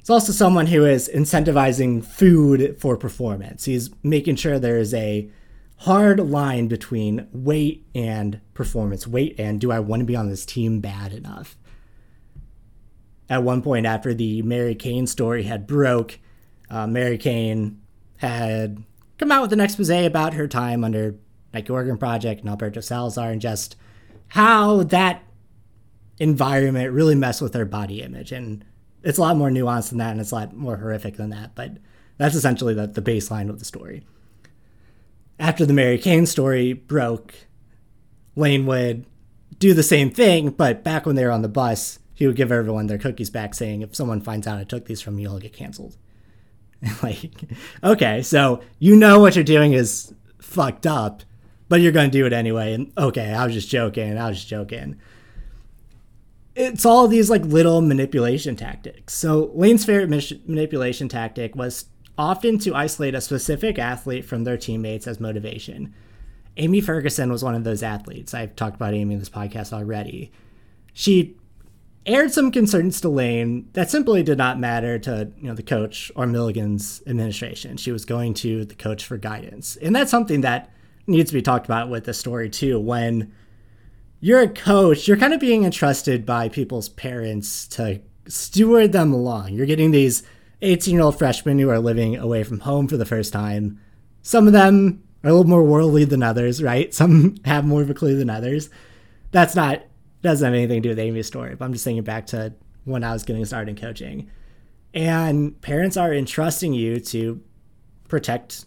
It's 0.00 0.08
also 0.08 0.32
someone 0.32 0.66
who 0.66 0.86
is 0.86 1.10
incentivizing 1.14 2.04
food 2.04 2.76
for 2.80 2.96
performance. 2.96 3.66
He's 3.66 3.90
making 4.02 4.36
sure 4.36 4.58
there 4.58 4.78
is 4.78 4.94
a 4.94 5.30
hard 5.78 6.18
line 6.18 6.68
between 6.68 7.28
weight 7.30 7.86
and 7.94 8.40
performance. 8.54 9.06
Weight 9.06 9.34
and 9.38 9.60
do 9.60 9.70
I 9.70 9.80
want 9.80 10.00
to 10.00 10.06
be 10.06 10.16
on 10.16 10.30
this 10.30 10.46
team 10.46 10.80
bad 10.80 11.12
enough? 11.12 11.56
At 13.28 13.42
one 13.42 13.60
point, 13.60 13.84
after 13.84 14.14
the 14.14 14.40
Mary 14.40 14.74
Cain 14.74 15.06
story 15.06 15.42
had 15.42 15.66
broke, 15.66 16.18
uh, 16.70 16.86
Mary 16.86 17.18
Cain 17.18 17.80
had 18.16 18.84
come 19.18 19.32
out 19.32 19.42
with 19.42 19.52
an 19.52 19.60
expose 19.60 19.90
about 19.90 20.34
her 20.34 20.48
time 20.48 20.84
under 20.84 21.16
Nike 21.52 21.72
Oregon 21.72 21.96
Project 21.96 22.40
and 22.40 22.50
Alberto 22.50 22.80
Salazar 22.80 23.30
and 23.30 23.40
just 23.40 23.76
how 24.28 24.82
that 24.84 25.22
environment 26.18 26.92
really 26.92 27.14
messed 27.14 27.42
with 27.42 27.54
her 27.54 27.64
body 27.64 28.02
image. 28.02 28.32
And 28.32 28.64
it's 29.02 29.18
a 29.18 29.20
lot 29.20 29.36
more 29.36 29.50
nuanced 29.50 29.90
than 29.90 29.98
that 29.98 30.12
and 30.12 30.20
it's 30.20 30.32
a 30.32 30.36
lot 30.36 30.54
more 30.54 30.76
horrific 30.76 31.16
than 31.16 31.30
that. 31.30 31.54
But 31.54 31.78
that's 32.18 32.34
essentially 32.34 32.74
the, 32.74 32.86
the 32.86 33.02
baseline 33.02 33.48
of 33.48 33.58
the 33.58 33.64
story. 33.64 34.04
After 35.38 35.66
the 35.66 35.72
Mary 35.72 35.98
Cain 35.98 36.26
story 36.26 36.72
broke, 36.72 37.34
Lane 38.36 38.66
would 38.66 39.06
do 39.58 39.74
the 39.74 39.82
same 39.82 40.10
thing, 40.10 40.50
but 40.50 40.84
back 40.84 41.06
when 41.06 41.16
they 41.16 41.24
were 41.24 41.30
on 41.30 41.42
the 41.42 41.48
bus, 41.48 41.98
he 42.14 42.26
would 42.26 42.36
give 42.36 42.52
everyone 42.52 42.86
their 42.86 42.98
cookies 42.98 43.30
back, 43.30 43.54
saying, 43.54 43.82
If 43.82 43.94
someone 43.94 44.20
finds 44.20 44.46
out 44.46 44.58
I 44.58 44.64
took 44.64 44.86
these 44.86 45.00
from 45.00 45.18
you, 45.18 45.28
I'll 45.28 45.38
get 45.38 45.52
canceled. 45.52 45.96
like, 47.02 47.32
okay, 47.82 48.22
so 48.22 48.60
you 48.78 48.96
know 48.96 49.20
what 49.20 49.34
you're 49.34 49.44
doing 49.44 49.72
is 49.72 50.12
fucked 50.38 50.86
up, 50.86 51.22
but 51.68 51.80
you're 51.80 51.92
going 51.92 52.10
to 52.10 52.18
do 52.18 52.26
it 52.26 52.32
anyway. 52.32 52.74
And 52.74 52.92
okay, 52.96 53.32
I 53.32 53.44
was 53.44 53.54
just 53.54 53.68
joking. 53.68 54.18
I 54.18 54.28
was 54.28 54.38
just 54.38 54.48
joking. 54.48 54.96
It's 56.54 56.86
all 56.86 57.08
these 57.08 57.30
like 57.30 57.42
little 57.42 57.80
manipulation 57.80 58.54
tactics. 58.54 59.14
So 59.14 59.50
Lane's 59.54 59.84
favorite 59.84 60.08
manipulation 60.46 61.08
tactic 61.08 61.56
was 61.56 61.86
often 62.16 62.58
to 62.60 62.74
isolate 62.74 63.14
a 63.14 63.20
specific 63.20 63.78
athlete 63.78 64.24
from 64.24 64.44
their 64.44 64.56
teammates 64.56 65.06
as 65.06 65.18
motivation. 65.18 65.92
Amy 66.56 66.80
Ferguson 66.80 67.32
was 67.32 67.42
one 67.42 67.56
of 67.56 67.64
those 67.64 67.82
athletes. 67.82 68.34
I've 68.34 68.54
talked 68.54 68.76
about 68.76 68.94
Amy 68.94 69.14
in 69.14 69.18
this 69.18 69.28
podcast 69.28 69.72
already. 69.72 70.30
She 70.92 71.36
aired 72.06 72.32
some 72.32 72.50
concerns 72.50 73.00
to 73.00 73.08
Lane 73.08 73.68
that 73.72 73.90
simply 73.90 74.22
did 74.22 74.38
not 74.38 74.58
matter 74.58 74.98
to 75.00 75.30
you 75.38 75.48
know 75.48 75.54
the 75.54 75.62
coach 75.62 76.12
or 76.14 76.26
Milligan's 76.26 77.02
administration. 77.06 77.76
She 77.76 77.92
was 77.92 78.04
going 78.04 78.34
to 78.34 78.64
the 78.64 78.74
coach 78.74 79.04
for 79.04 79.16
guidance, 79.16 79.76
and 79.76 79.94
that's 79.94 80.10
something 80.10 80.42
that 80.42 80.70
needs 81.06 81.30
to 81.30 81.34
be 81.34 81.42
talked 81.42 81.66
about 81.66 81.88
with 81.88 82.04
the 82.04 82.14
story 82.14 82.50
too. 82.50 82.78
When 82.78 83.32
you're 84.20 84.40
a 84.40 84.48
coach, 84.48 85.06
you're 85.06 85.16
kind 85.16 85.34
of 85.34 85.40
being 85.40 85.64
entrusted 85.64 86.24
by 86.24 86.48
people's 86.48 86.88
parents 86.88 87.66
to 87.68 88.00
steward 88.26 88.92
them 88.92 89.12
along. 89.12 89.52
You're 89.52 89.66
getting 89.66 89.90
these 89.90 90.22
18 90.62 90.94
year 90.94 91.02
old 91.02 91.18
freshmen 91.18 91.58
who 91.58 91.68
are 91.70 91.78
living 91.78 92.16
away 92.16 92.42
from 92.42 92.60
home 92.60 92.88
for 92.88 92.96
the 92.96 93.04
first 93.04 93.32
time. 93.32 93.80
Some 94.22 94.46
of 94.46 94.52
them 94.52 95.02
are 95.22 95.30
a 95.30 95.32
little 95.32 95.48
more 95.48 95.62
worldly 95.62 96.04
than 96.04 96.22
others, 96.22 96.62
right? 96.62 96.92
Some 96.92 97.36
have 97.44 97.66
more 97.66 97.82
of 97.82 97.90
a 97.90 97.94
clue 97.94 98.16
than 98.16 98.30
others. 98.30 98.70
That's 99.30 99.54
not 99.54 99.82
doesn't 100.24 100.44
have 100.44 100.54
anything 100.54 100.82
to 100.82 100.88
do 100.88 100.88
with 100.88 100.98
Amy's 100.98 101.26
story, 101.26 101.54
but 101.54 101.64
I'm 101.64 101.72
just 101.72 101.84
thinking 101.84 102.02
back 102.02 102.26
to 102.28 102.54
when 102.84 103.04
I 103.04 103.12
was 103.12 103.22
getting 103.22 103.44
started 103.44 103.70
in 103.70 103.76
coaching. 103.76 104.30
And 104.94 105.60
parents 105.60 105.96
are 105.96 106.12
entrusting 106.12 106.72
you 106.72 106.98
to 106.98 107.42
protect 108.08 108.64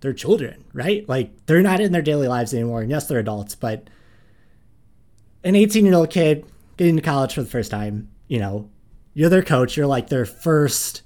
their 0.00 0.12
children, 0.12 0.64
right? 0.72 1.08
Like 1.08 1.46
they're 1.46 1.62
not 1.62 1.80
in 1.80 1.92
their 1.92 2.02
daily 2.02 2.28
lives 2.28 2.52
anymore. 2.52 2.82
And 2.82 2.90
yes, 2.90 3.06
they're 3.06 3.18
adults, 3.18 3.54
but 3.54 3.88
an 5.42 5.56
18 5.56 5.86
year 5.86 5.94
old 5.94 6.10
kid 6.10 6.44
getting 6.76 6.96
to 6.96 7.02
college 7.02 7.34
for 7.34 7.42
the 7.42 7.48
first 7.48 7.70
time, 7.70 8.10
you 8.28 8.38
know, 8.38 8.68
you're 9.14 9.30
their 9.30 9.42
coach. 9.42 9.76
You're 9.76 9.86
like 9.86 10.08
their 10.08 10.26
first 10.26 11.02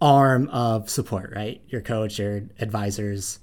arm 0.00 0.48
of 0.48 0.90
support, 0.90 1.32
right? 1.34 1.62
Your 1.68 1.80
coach, 1.80 2.18
your 2.18 2.42
advisors. 2.58 3.38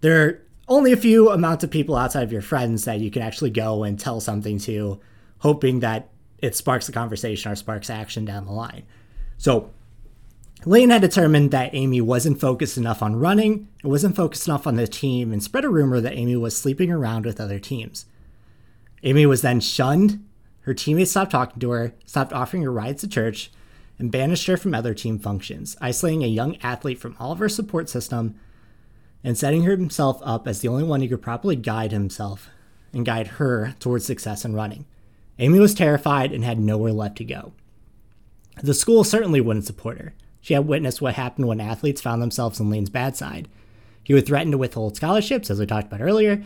They're 0.00 0.42
only 0.68 0.92
a 0.92 0.96
few 0.96 1.30
amounts 1.30 1.64
of 1.64 1.70
people 1.70 1.96
outside 1.96 2.22
of 2.22 2.32
your 2.32 2.42
friends 2.42 2.84
that 2.84 3.00
you 3.00 3.10
can 3.10 3.22
actually 3.22 3.50
go 3.50 3.84
and 3.84 3.98
tell 3.98 4.20
something 4.20 4.58
to, 4.60 5.00
hoping 5.38 5.80
that 5.80 6.10
it 6.38 6.54
sparks 6.54 6.88
a 6.88 6.92
conversation 6.92 7.50
or 7.50 7.56
sparks 7.56 7.90
action 7.90 8.24
down 8.24 8.46
the 8.46 8.52
line. 8.52 8.84
So 9.38 9.70
Lane 10.64 10.90
had 10.90 11.02
determined 11.02 11.50
that 11.52 11.74
Amy 11.74 12.00
wasn't 12.00 12.40
focused 12.40 12.76
enough 12.76 13.02
on 13.02 13.16
running, 13.16 13.68
and 13.82 13.90
wasn't 13.90 14.16
focused 14.16 14.48
enough 14.48 14.66
on 14.66 14.76
the 14.76 14.86
team, 14.86 15.32
and 15.32 15.42
spread 15.42 15.64
a 15.64 15.68
rumor 15.68 16.00
that 16.00 16.16
Amy 16.16 16.36
was 16.36 16.56
sleeping 16.56 16.90
around 16.90 17.24
with 17.24 17.40
other 17.40 17.58
teams. 17.58 18.06
Amy 19.02 19.24
was 19.26 19.42
then 19.42 19.60
shunned. 19.60 20.24
Her 20.62 20.74
teammates 20.74 21.12
stopped 21.12 21.30
talking 21.30 21.60
to 21.60 21.70
her, 21.70 21.94
stopped 22.04 22.32
offering 22.32 22.62
her 22.62 22.72
rides 22.72 23.00
to 23.02 23.08
church, 23.08 23.50
and 23.98 24.12
banished 24.12 24.46
her 24.48 24.56
from 24.56 24.74
other 24.74 24.94
team 24.94 25.18
functions, 25.18 25.76
isolating 25.80 26.24
a 26.24 26.28
young 26.28 26.56
athlete 26.56 26.98
from 26.98 27.16
all 27.18 27.32
of 27.32 27.38
her 27.38 27.48
support 27.48 27.88
system 27.88 28.34
and 29.22 29.36
setting 29.36 29.62
himself 29.62 30.20
up 30.22 30.46
as 30.46 30.60
the 30.60 30.68
only 30.68 30.84
one 30.84 31.00
who 31.00 31.08
could 31.08 31.22
properly 31.22 31.56
guide 31.56 31.92
himself 31.92 32.48
and 32.92 33.04
guide 33.04 33.26
her 33.26 33.74
towards 33.78 34.04
success 34.04 34.44
in 34.44 34.54
running. 34.54 34.86
Amy 35.38 35.60
was 35.60 35.74
terrified 35.74 36.32
and 36.32 36.44
had 36.44 36.58
nowhere 36.58 36.92
left 36.92 37.16
to 37.18 37.24
go. 37.24 37.52
The 38.62 38.74
school 38.74 39.04
certainly 39.04 39.40
wouldn't 39.40 39.66
support 39.66 39.98
her. 39.98 40.14
She 40.40 40.54
had 40.54 40.66
witnessed 40.66 41.00
what 41.00 41.14
happened 41.14 41.46
when 41.46 41.60
athletes 41.60 42.00
found 42.00 42.22
themselves 42.22 42.60
on 42.60 42.70
Lane's 42.70 42.90
bad 42.90 43.16
side. 43.16 43.48
He 44.02 44.14
would 44.14 44.26
threaten 44.26 44.52
to 44.52 44.58
withhold 44.58 44.96
scholarships, 44.96 45.50
as 45.50 45.60
we 45.60 45.66
talked 45.66 45.88
about 45.88 46.00
earlier, 46.00 46.42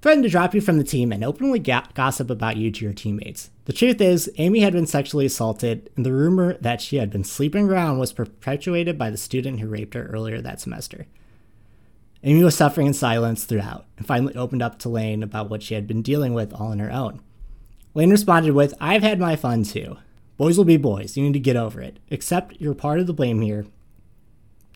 threaten 0.00 0.22
to 0.22 0.28
drop 0.28 0.54
you 0.54 0.60
from 0.60 0.78
the 0.78 0.84
team, 0.84 1.12
and 1.12 1.22
openly 1.22 1.58
ga- 1.58 1.84
gossip 1.94 2.30
about 2.30 2.56
you 2.56 2.70
to 2.70 2.84
your 2.84 2.94
teammates. 2.94 3.50
The 3.66 3.72
truth 3.72 4.00
is, 4.00 4.30
Amy 4.38 4.60
had 4.60 4.72
been 4.72 4.86
sexually 4.86 5.26
assaulted, 5.26 5.90
and 5.96 6.04
the 6.04 6.12
rumor 6.12 6.54
that 6.54 6.80
she 6.80 6.96
had 6.96 7.10
been 7.10 7.24
sleeping 7.24 7.68
around 7.68 7.98
was 7.98 8.12
perpetuated 8.12 8.98
by 8.98 9.10
the 9.10 9.16
student 9.16 9.60
who 9.60 9.68
raped 9.68 9.94
her 9.94 10.06
earlier 10.06 10.40
that 10.40 10.60
semester. 10.60 11.06
Amy 12.26 12.42
was 12.42 12.56
suffering 12.56 12.86
in 12.86 12.94
silence 12.94 13.44
throughout 13.44 13.84
and 13.98 14.06
finally 14.06 14.34
opened 14.34 14.62
up 14.62 14.78
to 14.78 14.88
Lane 14.88 15.22
about 15.22 15.50
what 15.50 15.62
she 15.62 15.74
had 15.74 15.86
been 15.86 16.00
dealing 16.00 16.32
with 16.32 16.54
all 16.54 16.68
on 16.68 16.78
her 16.78 16.90
own. 16.90 17.20
Lane 17.92 18.10
responded 18.10 18.52
with, 18.54 18.72
I've 18.80 19.02
had 19.02 19.20
my 19.20 19.36
fun 19.36 19.62
too. 19.62 19.98
Boys 20.38 20.56
will 20.56 20.64
be 20.64 20.78
boys. 20.78 21.16
You 21.16 21.22
need 21.22 21.34
to 21.34 21.38
get 21.38 21.54
over 21.54 21.82
it. 21.82 21.98
Accept 22.10 22.56
you're 22.58 22.74
part 22.74 22.98
of 22.98 23.06
the 23.06 23.12
blame 23.12 23.42
here 23.42 23.66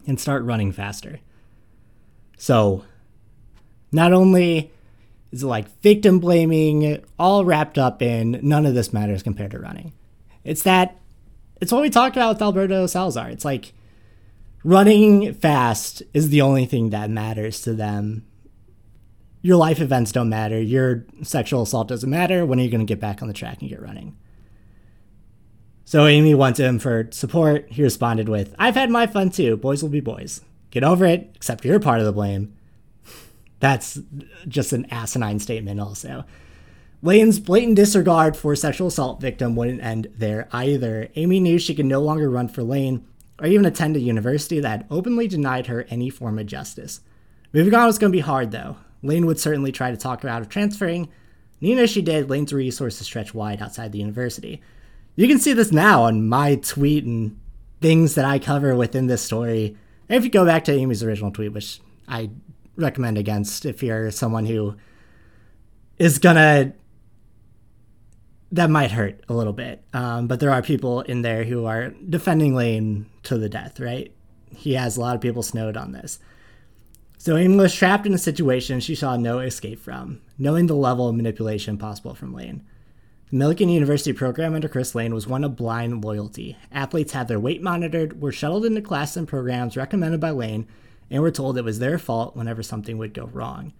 and 0.07 0.21
start 0.21 0.45
running 0.45 0.73
faster. 0.73 1.21
So, 2.37 2.85
not 3.91 4.13
only 4.13 4.71
is 5.33 5.43
it 5.43 5.47
like 5.47 5.81
victim 5.81 6.21
blaming, 6.21 7.03
all 7.19 7.47
wrapped 7.47 7.79
up 7.79 8.03
in 8.03 8.39
none 8.43 8.67
of 8.67 8.75
this 8.75 8.93
matters 8.93 9.23
compared 9.23 9.53
to 9.53 9.59
running. 9.59 9.95
It's 10.45 10.63
that, 10.63 10.97
it's 11.63 11.73
what 11.73 11.83
we 11.83 11.91
talked 11.91 12.17
about 12.17 12.35
with 12.35 12.43
Alberto 12.43 12.87
Salazar. 12.87 13.31
It's 13.31 13.45
like, 13.45 13.73
running 14.69 15.33
fast 15.33 16.03
is 16.13 16.29
the 16.29 16.43
only 16.43 16.67
thing 16.67 16.91
that 16.91 17.09
matters 17.09 17.63
to 17.63 17.73
them. 17.73 18.23
Your 19.41 19.57
life 19.57 19.81
events 19.81 20.13
don't 20.13 20.29
matter. 20.29 20.61
Your 20.61 21.07
sexual 21.23 21.63
assault 21.63 21.89
doesn't 21.89 22.11
matter. 22.11 22.45
When 22.45 22.61
are 22.61 22.63
you 22.63 22.71
going 22.71 22.87
to 22.87 22.93
get 22.93 23.01
back 23.01 23.23
on 23.23 23.29
the 23.29 23.35
track 23.35 23.63
and 23.63 23.71
get 23.71 23.81
running? 23.81 24.19
So 25.87 26.07
Amy 26.07 26.35
went 26.35 26.57
to 26.57 26.65
him 26.65 26.79
for 26.79 27.09
support. 27.13 27.67
He 27.71 27.83
responded 27.83 28.29
with, 28.29 28.55
I've 28.59 28.75
had 28.75 28.91
my 28.91 29.07
fun 29.07 29.31
too. 29.31 29.57
Boys 29.57 29.83
will 29.83 29.89
be 29.89 30.01
boys. 30.01 30.43
Get 30.71 30.85
over 30.85 31.07
it, 31.07 31.31
except 31.35 31.65
you're 31.65 31.81
part 31.81 32.01
of 32.01 32.05
the 32.05 32.13
blame. 32.13 32.55
That's 33.61 33.99
just 34.47 34.75
an 34.75 34.87
asinine 34.91 35.39
statement, 35.39 35.81
also. 35.81 36.27
Lane's 37.01 37.41
blatant 37.41 37.77
disregard 37.77 38.37
for 38.37 38.55
sexual 38.55 38.89
assault 38.89 39.19
victim 39.19 39.57
wouldn't 39.57 39.83
end 39.83 40.09
there 40.15 40.47
either. 40.53 41.09
Amy 41.17 41.41
knew 41.41 41.59
she 41.59 41.75
could 41.75 41.87
no 41.87 42.01
longer 42.01 42.29
run 42.29 42.49
for 42.49 42.63
Lane 42.63 43.07
or 43.41 43.47
even 43.47 43.67
attend 43.67 43.97
a 43.97 44.01
university 44.01 44.61
that 44.61 44.87
openly 44.91 45.29
denied 45.29 45.67
her 45.67 45.87
any 45.91 46.11
form 46.11 46.39
of 46.39 46.47
justice. 46.47 47.01
Moving 47.53 47.75
on 47.75 47.87
was 47.87 47.99
going 47.99 48.13
to 48.13 48.17
be 48.17 48.21
hard, 48.21 48.51
though. 48.51 48.77
Lane 49.03 49.27
would 49.27 49.39
certainly 49.39 49.73
try 49.73 49.91
to 49.91 49.97
talk 49.97 50.23
her 50.23 50.29
out 50.29 50.43
of 50.43 50.49
transferring. 50.49 51.09
As 51.63 51.91
she 51.91 52.03
did, 52.03 52.31
Lane's 52.31 52.53
resources 52.53 53.07
stretched 53.07 53.35
wide 53.35 53.63
outside 53.63 53.93
the 53.93 53.99
university. 53.99 54.61
You 55.17 55.27
can 55.27 55.39
see 55.39 55.53
this 55.53 55.73
now 55.73 56.05
on 56.05 56.29
my 56.29 56.57
tweet 56.57 57.05
and 57.05 57.39
things 57.81 58.15
that 58.15 58.25
I 58.25 58.39
cover 58.39 58.77
within 58.77 59.07
this 59.07 59.23
story. 59.23 59.77
And 60.09 60.17
if 60.17 60.25
you 60.25 60.31
go 60.31 60.45
back 60.45 60.65
to 60.65 60.73
Amy's 60.73 61.03
original 61.03 61.31
tweet, 61.31 61.53
which 61.53 61.81
I 62.07 62.31
recommend 62.77 63.19
against 63.19 63.67
if 63.67 63.83
you're 63.83 64.11
someone 64.11 64.47
who 64.47 64.77
is 65.99 66.19
gonna 66.19 66.73
that 68.53 68.71
might 68.71 68.93
hurt 68.93 69.23
a 69.29 69.35
little 69.35 69.53
bit. 69.53 69.85
Um, 69.93 70.27
but 70.27 70.41
there 70.41 70.51
are 70.51 70.63
people 70.63 71.03
in 71.03 71.23
there 71.23 71.45
who 71.45 71.67
are 71.67 71.91
defending 72.09 72.55
Lane 72.55 73.07
to 73.25 73.37
the 73.37 73.49
death, 73.49 73.81
right? 73.81 74.13
He 74.55 74.75
has 74.75 74.97
a 74.97 75.01
lot 75.01 75.15
of 75.15 75.21
people 75.21 75.43
snowed 75.43 75.77
on 75.77 75.93
this. 75.93 76.19
So 77.19 77.37
Amy 77.37 77.57
was 77.57 77.75
trapped 77.75 78.07
in 78.07 78.15
a 78.15 78.19
situation 78.19 78.81
she 78.81 78.95
saw 78.95 79.17
no 79.17 79.41
escape 79.41 79.81
from, 79.81 80.21
knowing 80.39 80.67
the 80.67 80.75
level 80.75 81.09
of 81.09 81.17
manipulation 81.17 81.77
possible 81.77 82.15
from 82.15 82.33
Lane. 82.33 82.65
The 83.31 83.37
Milligan 83.37 83.69
University 83.69 84.13
program 84.13 84.55
under 84.55 84.69
Chris 84.69 84.95
Lane 84.95 85.13
was 85.13 85.27
one 85.27 85.45
of 85.45 85.57
blind 85.57 86.03
loyalty. 86.03 86.57
Athletes 86.73 87.13
had 87.13 87.29
their 87.29 87.41
weight 87.41 87.61
monitored, 87.61 88.23
were 88.23 88.33
shuttled 88.33 88.65
into 88.65 88.81
classes 88.81 89.19
and 89.19 89.29
programs 89.29 89.77
recommended 89.77 90.21
by 90.21 90.31
Lane, 90.31 90.67
and 91.11 91.21
were 91.21 91.31
told 91.31 91.59
it 91.59 91.65
was 91.65 91.81
their 91.81 91.99
fault 91.99 92.37
whenever 92.37 92.63
something 92.63 92.97
would 92.97 93.13
go 93.13 93.27
wrong. 93.27 93.75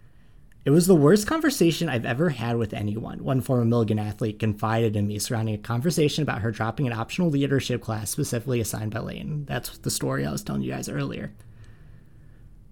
It 0.69 0.73
was 0.73 0.85
the 0.85 0.93
worst 0.93 1.25
conversation 1.25 1.89
I've 1.89 2.05
ever 2.05 2.29
had 2.29 2.57
with 2.57 2.75
anyone, 2.75 3.23
one 3.23 3.41
former 3.41 3.65
Milligan 3.65 3.97
athlete 3.97 4.37
confided 4.37 4.95
in 4.95 5.07
me 5.07 5.17
surrounding 5.17 5.55
a 5.55 5.57
conversation 5.57 6.21
about 6.21 6.43
her 6.43 6.51
dropping 6.51 6.85
an 6.85 6.93
optional 6.93 7.31
leadership 7.31 7.81
class 7.81 8.11
specifically 8.11 8.61
assigned 8.61 8.91
by 8.91 8.99
Lane. 8.99 9.45
That's 9.47 9.79
the 9.79 9.89
story 9.89 10.27
I 10.27 10.31
was 10.31 10.43
telling 10.43 10.61
you 10.61 10.71
guys 10.71 10.87
earlier. 10.87 11.33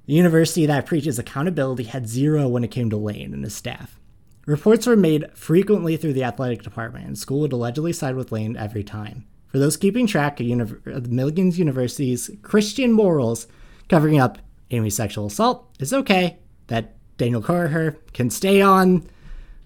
The 0.05 0.13
university 0.13 0.67
that 0.67 0.86
preaches 0.86 1.17
accountability 1.17 1.86
had 1.86 2.07
zero 2.07 2.47
when 2.47 2.63
it 2.63 2.69
came 2.69 2.91
to 2.91 2.97
Lane 2.97 3.33
and 3.33 3.43
his 3.43 3.55
staff. 3.55 3.99
Reports 4.45 4.86
were 4.86 4.95
made 4.95 5.36
frequently 5.36 5.97
through 5.97 6.13
the 6.13 6.23
athletic 6.23 6.62
department, 6.62 7.07
and 7.07 7.17
school 7.17 7.39
would 7.39 7.51
allegedly 7.51 7.93
side 7.93 8.15
with 8.15 8.31
Lane 8.31 8.55
every 8.55 8.83
time. 8.83 9.25
For 9.47 9.57
those 9.57 9.75
keeping 9.75 10.05
track 10.05 10.39
of, 10.39 10.71
of 10.86 10.88
uh, 10.88 11.07
Milligan's 11.10 11.57
University's 11.57 12.29
Christian 12.43 12.91
morals 12.91 13.47
covering 13.89 14.19
up 14.19 14.38
Amy's 14.69 14.95
sexual 14.95 15.25
assault, 15.25 15.67
is 15.79 15.91
okay 15.93 16.38
that 16.67 16.96
Daniel 17.17 17.41
Carter 17.41 17.97
can 18.13 18.30
stay 18.30 18.62
on 18.62 19.08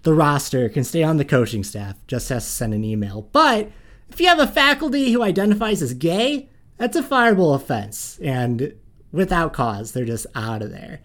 the 0.02 0.14
roster, 0.14 0.68
can 0.68 0.84
stay 0.84 1.02
on 1.02 1.16
the 1.16 1.24
coaching 1.24 1.62
staff, 1.62 1.96
just 2.06 2.28
has 2.28 2.44
to 2.44 2.50
send 2.50 2.74
an 2.74 2.84
email. 2.84 3.28
But 3.32 3.70
if 4.10 4.20
you 4.20 4.26
have 4.26 4.40
a 4.40 4.46
faculty 4.46 5.12
who 5.12 5.22
identifies 5.22 5.80
as 5.80 5.94
gay, 5.94 6.48
that's 6.76 6.96
a 6.96 7.02
fireable 7.02 7.54
offense. 7.54 8.18
And 8.22 8.74
without 9.12 9.52
cause. 9.52 9.92
They're 9.92 10.04
just 10.04 10.26
out 10.34 10.62
of 10.62 10.70
there. 10.70 11.00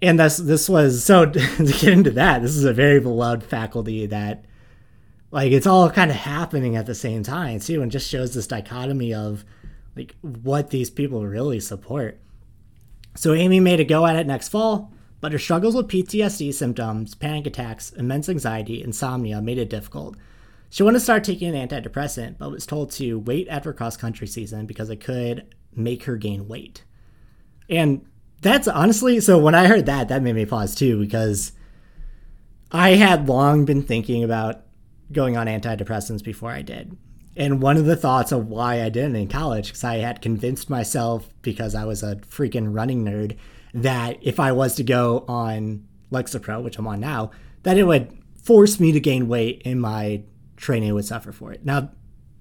And 0.00 0.18
this 0.18 0.36
this 0.36 0.68
was 0.68 1.04
so 1.04 1.26
to 1.30 1.40
get 1.58 1.84
into 1.84 2.12
that. 2.12 2.42
This 2.42 2.56
is 2.56 2.64
a 2.64 2.72
very 2.72 3.00
beloved 3.00 3.44
faculty 3.44 4.06
that, 4.06 4.44
like, 5.30 5.52
it's 5.52 5.66
all 5.66 5.90
kind 5.90 6.10
of 6.10 6.16
happening 6.16 6.76
at 6.76 6.86
the 6.86 6.94
same 6.94 7.22
time 7.22 7.60
too, 7.60 7.82
and 7.82 7.92
just 7.92 8.08
shows 8.08 8.34
this 8.34 8.46
dichotomy 8.46 9.12
of 9.12 9.44
like 9.94 10.16
what 10.22 10.70
these 10.70 10.90
people 10.90 11.26
really 11.26 11.60
support. 11.60 12.18
So 13.14 13.34
Amy 13.34 13.60
made 13.60 13.80
a 13.80 13.84
go 13.84 14.06
at 14.06 14.16
it 14.16 14.26
next 14.26 14.48
fall, 14.48 14.92
but 15.20 15.32
her 15.32 15.38
struggles 15.38 15.74
with 15.74 15.88
PTSD 15.88 16.52
symptoms, 16.54 17.14
panic 17.14 17.46
attacks, 17.46 17.90
immense 17.90 18.28
anxiety, 18.28 18.82
insomnia 18.82 19.40
made 19.40 19.58
it 19.58 19.70
difficult. 19.70 20.16
She 20.70 20.82
wanted 20.82 20.98
to 20.98 21.04
start 21.04 21.22
taking 21.22 21.54
an 21.54 21.68
antidepressant, 21.68 22.38
but 22.38 22.50
was 22.50 22.64
told 22.64 22.90
to 22.92 23.18
wait 23.18 23.46
after 23.48 23.72
cross 23.72 23.96
country 23.96 24.26
season 24.26 24.64
because 24.64 24.88
it 24.88 25.00
could 25.00 25.54
make 25.74 26.04
her 26.04 26.16
gain 26.16 26.48
weight. 26.48 26.84
And 27.68 28.04
that's 28.40 28.66
honestly 28.66 29.20
so 29.20 29.38
when 29.38 29.54
I 29.54 29.66
heard 29.66 29.86
that, 29.86 30.08
that 30.08 30.22
made 30.22 30.34
me 30.34 30.46
pause 30.46 30.74
too, 30.74 30.98
because 30.98 31.52
I 32.70 32.94
had 32.94 33.28
long 33.28 33.66
been 33.66 33.82
thinking 33.82 34.24
about 34.24 34.62
going 35.12 35.36
on 35.36 35.46
antidepressants 35.46 36.24
before 36.24 36.50
I 36.50 36.62
did. 36.62 36.96
And 37.36 37.62
one 37.62 37.76
of 37.76 37.86
the 37.86 37.96
thoughts 37.96 38.30
of 38.30 38.48
why 38.48 38.82
I 38.82 38.88
didn't 38.88 39.16
in 39.16 39.28
college, 39.28 39.68
because 39.68 39.84
I 39.84 39.96
had 39.96 40.20
convinced 40.20 40.68
myself, 40.68 41.28
because 41.40 41.74
I 41.74 41.84
was 41.84 42.02
a 42.02 42.16
freaking 42.16 42.74
running 42.74 43.04
nerd, 43.04 43.36
that 43.74 44.18
if 44.20 44.38
I 44.38 44.52
was 44.52 44.74
to 44.76 44.82
go 44.82 45.24
on 45.28 45.86
Lexapro, 46.10 46.62
which 46.62 46.78
I'm 46.78 46.86
on 46.86 47.00
now, 47.00 47.30
that 47.62 47.78
it 47.78 47.84
would 47.84 48.12
force 48.42 48.78
me 48.78 48.92
to 48.92 49.00
gain 49.00 49.28
weight 49.28 49.62
and 49.64 49.80
my 49.80 50.22
training 50.56 50.92
would 50.94 51.06
suffer 51.06 51.32
for 51.32 51.52
it. 51.52 51.64
Now, 51.64 51.90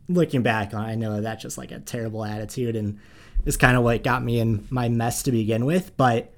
looking 0.10 0.44
back 0.44 0.74
on, 0.74 0.86
I 0.86 0.96
know 0.96 1.22
that's 1.22 1.42
just 1.42 1.58
like 1.58 1.72
a 1.72 1.80
terrible 1.80 2.26
attitude 2.26 2.76
and 2.76 3.00
is 3.46 3.58
kind 3.58 3.78
of 3.78 3.84
what 3.84 4.04
got 4.04 4.24
me 4.24 4.40
in 4.40 4.68
my 4.70 4.90
mess 4.90 5.24
to 5.24 5.32
begin 5.32 5.66
with. 5.66 5.96
But 5.96 6.34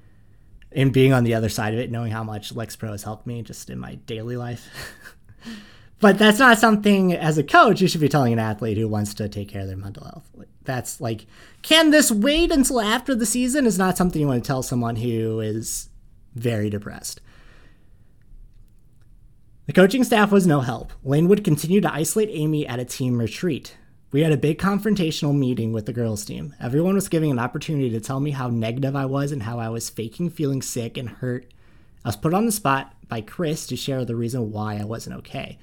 in 0.72 0.92
being 0.92 1.14
on 1.14 1.24
the 1.24 1.34
other 1.34 1.50
side 1.50 1.74
of 1.74 1.80
it, 1.80 1.92
knowing 1.92 2.12
how 2.12 2.24
much 2.24 2.54
Lexapro 2.54 2.92
has 2.92 3.04
helped 3.04 3.26
me 3.26 3.42
just 3.42 3.70
in 3.70 3.80
my 3.80 3.96
daily 3.96 4.38
life. 4.38 4.68
but 6.04 6.18
that's 6.18 6.38
not 6.38 6.60
something 6.60 7.14
as 7.14 7.38
a 7.38 7.44
coach 7.44 7.80
you 7.80 7.88
should 7.88 8.02
be 8.02 8.10
telling 8.10 8.34
an 8.34 8.40
athlete 8.40 8.78
who 8.78 8.90
wants 8.90 9.14
to 9.14 9.30
take 9.30 9.48
care 9.48 9.62
of 9.62 9.68
their 9.68 9.78
mental 9.78 10.04
health. 10.04 10.30
That's 10.66 11.00
like, 11.00 11.26
can 11.62 11.92
this 11.92 12.12
wait 12.12 12.52
until 12.52 12.82
after 12.82 13.16
the 13.16 13.26
season? 13.26 13.66
Is 13.66 13.78
not 13.78 13.96
something 13.96 14.20
you 14.20 14.28
want 14.28 14.44
to 14.44 14.48
tell 14.48 14.64
someone 14.64 14.98
who 14.98 15.40
is 15.40 15.88
very 16.36 16.70
depressed. 16.70 17.22
The 19.66 19.72
coaching 19.72 20.04
staff 20.04 20.30
was 20.30 20.46
no 20.46 20.60
help. 20.60 20.92
Lane 21.06 21.30
would 21.30 21.46
continue 21.46 21.80
to 21.80 21.94
isolate 21.94 22.28
Amy 22.34 22.68
at 22.68 22.82
a 22.82 22.86
team 22.86 23.18
retreat. 23.18 23.78
We 24.12 24.24
had 24.24 24.34
a 24.34 24.38
big 24.38 24.60
confrontational 24.60 25.34
meeting 25.34 25.72
with 25.72 25.86
the 25.86 25.94
girls' 25.94 26.26
team. 26.26 26.54
Everyone 26.60 26.96
was 26.96 27.08
giving 27.08 27.32
an 27.32 27.40
opportunity 27.40 27.90
to 27.92 28.02
tell 28.02 28.20
me 28.20 28.32
how 28.32 28.50
negative 28.50 28.94
I 28.94 29.06
was 29.06 29.32
and 29.32 29.44
how 29.44 29.58
I 29.58 29.70
was 29.70 29.90
faking 29.90 30.32
feeling 30.32 30.62
sick 30.62 30.98
and 30.98 31.08
hurt. 31.08 31.46
I 32.04 32.10
was 32.10 32.18
put 32.18 32.34
on 32.34 32.46
the 32.46 32.52
spot 32.52 32.94
by 33.08 33.22
Chris 33.22 33.66
to 33.68 33.78
share 33.78 34.04
the 34.04 34.18
reason 34.18 34.52
why 34.52 34.76
I 34.76 34.84
wasn't 34.84 35.16
okay. 35.20 35.60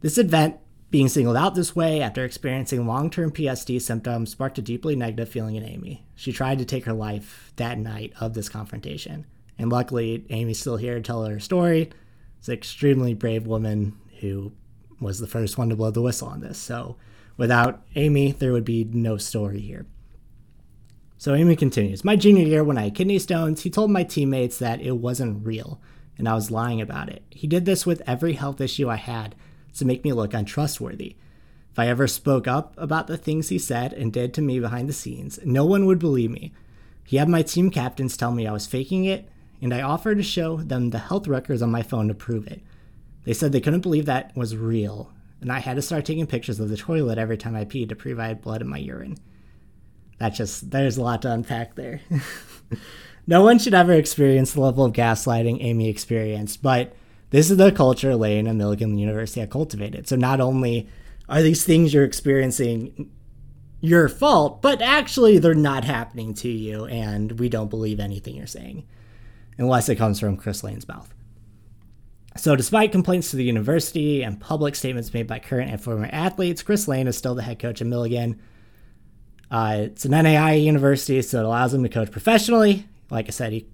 This 0.00 0.18
event, 0.18 0.56
being 0.90 1.08
singled 1.08 1.36
out 1.36 1.54
this 1.54 1.76
way 1.76 2.00
after 2.00 2.24
experiencing 2.24 2.86
long 2.86 3.10
term 3.10 3.30
PTSD 3.30 3.80
symptoms, 3.80 4.30
sparked 4.30 4.58
a 4.58 4.62
deeply 4.62 4.96
negative 4.96 5.28
feeling 5.28 5.56
in 5.56 5.64
Amy. 5.64 6.06
She 6.14 6.32
tried 6.32 6.58
to 6.58 6.64
take 6.64 6.84
her 6.84 6.92
life 6.92 7.52
that 7.56 7.78
night 7.78 8.12
of 8.20 8.34
this 8.34 8.48
confrontation. 8.48 9.26
And 9.58 9.70
luckily, 9.70 10.24
Amy's 10.30 10.58
still 10.58 10.78
here 10.78 10.94
to 10.94 11.02
tell 11.02 11.24
her 11.24 11.38
story 11.38 11.90
it's 12.38 12.48
an 12.48 12.54
extremely 12.54 13.12
brave 13.12 13.46
woman 13.46 13.98
who 14.20 14.52
was 15.00 15.18
the 15.18 15.26
first 15.26 15.58
one 15.58 15.68
to 15.68 15.76
blow 15.76 15.90
the 15.90 16.02
whistle 16.02 16.28
on 16.28 16.40
this. 16.40 16.58
So 16.58 16.96
without 17.36 17.82
Amy, 17.94 18.32
there 18.32 18.52
would 18.52 18.64
be 18.64 18.84
no 18.84 19.18
story 19.18 19.60
here. 19.60 19.86
So 21.18 21.34
Amy 21.34 21.56
continues 21.56 22.02
My 22.02 22.16
junior 22.16 22.46
year, 22.46 22.64
when 22.64 22.78
I 22.78 22.84
had 22.84 22.94
kidney 22.94 23.18
stones, 23.18 23.62
he 23.62 23.70
told 23.70 23.90
my 23.90 24.02
teammates 24.02 24.58
that 24.58 24.80
it 24.80 24.96
wasn't 24.96 25.46
real, 25.46 25.78
and 26.16 26.26
I 26.26 26.34
was 26.34 26.50
lying 26.50 26.80
about 26.80 27.10
it. 27.10 27.22
He 27.30 27.46
did 27.46 27.66
this 27.66 27.84
with 27.84 28.02
every 28.06 28.32
health 28.32 28.62
issue 28.62 28.88
I 28.88 28.96
had 28.96 29.34
to 29.78 29.84
make 29.84 30.04
me 30.04 30.12
look 30.12 30.34
untrustworthy. 30.34 31.16
If 31.72 31.78
I 31.78 31.88
ever 31.88 32.06
spoke 32.06 32.48
up 32.48 32.74
about 32.76 33.06
the 33.06 33.16
things 33.16 33.48
he 33.48 33.58
said 33.58 33.92
and 33.92 34.12
did 34.12 34.34
to 34.34 34.42
me 34.42 34.58
behind 34.58 34.88
the 34.88 34.92
scenes, 34.92 35.38
no 35.44 35.64
one 35.64 35.86
would 35.86 35.98
believe 35.98 36.30
me. 36.30 36.52
He 37.04 37.16
had 37.16 37.28
my 37.28 37.42
team 37.42 37.70
captains 37.70 38.16
tell 38.16 38.32
me 38.32 38.46
I 38.46 38.52
was 38.52 38.66
faking 38.66 39.04
it 39.04 39.28
and 39.62 39.74
I 39.74 39.82
offered 39.82 40.16
to 40.16 40.22
show 40.22 40.56
them 40.56 40.90
the 40.90 40.98
health 40.98 41.28
records 41.28 41.62
on 41.62 41.70
my 41.70 41.82
phone 41.82 42.08
to 42.08 42.14
prove 42.14 42.46
it. 42.46 42.62
They 43.24 43.34
said 43.34 43.52
they 43.52 43.60
couldn't 43.60 43.82
believe 43.82 44.06
that 44.06 44.34
was 44.36 44.56
real, 44.56 45.12
and 45.40 45.52
I 45.52 45.58
had 45.58 45.76
to 45.76 45.82
start 45.82 46.04
taking 46.04 46.26
pictures 46.26 46.58
of 46.58 46.68
the 46.68 46.76
toilet 46.76 47.18
every 47.18 47.36
time 47.36 47.54
I 47.54 47.64
peed 47.64 47.90
to 47.90 47.96
prove 47.96 48.18
I 48.18 48.28
had 48.28 48.40
blood 48.40 48.62
in 48.62 48.68
my 48.68 48.78
urine. 48.78 49.18
That 50.18 50.30
just, 50.30 50.70
there's 50.70 50.96
a 50.96 51.02
lot 51.02 51.22
to 51.22 51.32
unpack 51.32 51.74
there. 51.74 52.00
no 53.26 53.42
one 53.42 53.58
should 53.58 53.74
ever 53.74 53.92
experience 53.92 54.52
the 54.52 54.60
level 54.60 54.84
of 54.84 54.92
gaslighting 54.92 55.62
Amy 55.62 55.88
experienced, 55.88 56.62
but 56.62 56.94
this 57.30 57.50
is 57.50 57.56
the 57.56 57.72
culture 57.72 58.14
Lane 58.16 58.46
and 58.46 58.58
Milligan 58.58 58.98
University 58.98 59.40
have 59.40 59.50
cultivated. 59.50 60.08
So 60.08 60.16
not 60.16 60.40
only 60.40 60.88
are 61.28 61.42
these 61.42 61.64
things 61.64 61.94
you're 61.94 62.04
experiencing 62.04 63.10
your 63.80 64.08
fault, 64.08 64.60
but 64.60 64.82
actually 64.82 65.38
they're 65.38 65.54
not 65.54 65.84
happening 65.84 66.34
to 66.34 66.48
you, 66.48 66.84
and 66.86 67.38
we 67.38 67.48
don't 67.48 67.70
believe 67.70 68.00
anything 68.00 68.36
you're 68.36 68.46
saying 68.46 68.86
unless 69.58 69.88
it 69.88 69.96
comes 69.96 70.18
from 70.18 70.36
Chris 70.36 70.64
Lane's 70.64 70.88
mouth. 70.88 71.14
So, 72.36 72.56
despite 72.56 72.92
complaints 72.92 73.30
to 73.30 73.36
the 73.36 73.44
university 73.44 74.22
and 74.22 74.40
public 74.40 74.76
statements 74.76 75.12
made 75.12 75.26
by 75.26 75.40
current 75.40 75.70
and 75.70 75.80
former 75.80 76.08
athletes, 76.10 76.62
Chris 76.62 76.86
Lane 76.86 77.08
is 77.08 77.18
still 77.18 77.34
the 77.34 77.42
head 77.42 77.58
coach 77.58 77.80
at 77.80 77.86
Milligan. 77.86 78.40
Uh, 79.50 79.78
it's 79.80 80.04
an 80.04 80.12
NAIA 80.12 80.62
university, 80.62 81.20
so 81.22 81.40
it 81.40 81.44
allows 81.44 81.74
him 81.74 81.82
to 81.82 81.88
coach 81.88 82.10
professionally. 82.10 82.86
Like 83.10 83.26
I 83.26 83.30
said, 83.30 83.52
he 83.52 83.66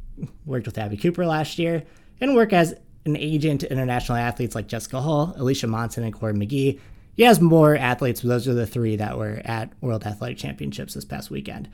worked 0.47 0.67
with 0.67 0.79
Abbey 0.79 0.97
Cooper 0.97 1.27
last 1.27 1.59
year 1.59 1.85
and 2.21 2.35
work 2.35 2.55
as 2.55 2.75
an 3.07 3.17
agent 3.17 3.61
to 3.63 3.73
international 3.73 4.19
athletes 4.19 4.55
like 4.55 4.69
Jessica 4.69 5.01
Hull, 5.01 5.35
Alicia 5.37 5.67
Monson, 5.67 6.05
and 6.05 6.13
Cory 6.13 6.33
McGee. 6.35 6.79
He 7.15 7.23
has 7.23 7.41
more 7.41 7.77
athletes, 7.77 8.21
but 8.21 8.29
those 8.29 8.47
are 8.47 8.55
the 8.55 8.67
three 8.67 8.97
that 8.97 9.17
were 9.17 9.41
at 9.45 9.73
World 9.81 10.05
Athletic 10.05 10.39
Championships 10.39 10.95
this 10.95 11.05
past 11.05 11.31
weekend. 11.31 11.69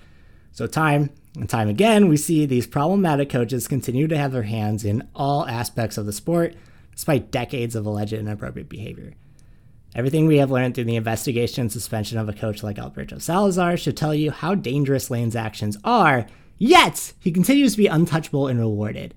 So, 0.53 0.67
time 0.67 1.11
and 1.35 1.49
time 1.49 1.69
again, 1.69 2.09
we 2.09 2.17
see 2.17 2.47
these 2.47 2.67
problematic 2.67 3.31
coaches 3.31 3.67
continue 3.67 4.07
to 4.07 4.19
have 4.19 4.33
their 4.33 4.43
hands 4.43 4.85
in 4.85 5.09
all 5.15 5.47
aspects 5.49 5.97
of 5.97 6.07
the 6.07 6.13
sport, 6.13 6.55
despite 6.95 7.31
decades 7.31 7.75
of 7.75 7.87
alleged 7.87 8.13
inappropriate 8.13 8.69
behavior. 8.69 9.15
Everything 9.95 10.27
we 10.27 10.39
have 10.39 10.51
learned 10.51 10.75
through 10.75 10.85
the 10.85 10.97
investigation 10.97 11.63
and 11.63 11.73
suspension 11.73 12.19
of 12.19 12.29
a 12.29 12.33
coach 12.33 12.63
like 12.63 12.79
Alberto 12.79 13.19
Salazar 13.19 13.77
should 13.77 13.97
tell 13.97 14.15
you 14.15 14.31
how 14.31 14.55
dangerous 14.55 15.11
Lane's 15.11 15.37
actions 15.37 15.77
are, 15.85 16.27
yet 16.59 17.13
he 17.19 17.31
continues 17.31 17.73
to 17.73 17.79
be 17.79 17.87
untouchable 17.89 18.47
and 18.47 18.59
rewarded. 18.59 19.15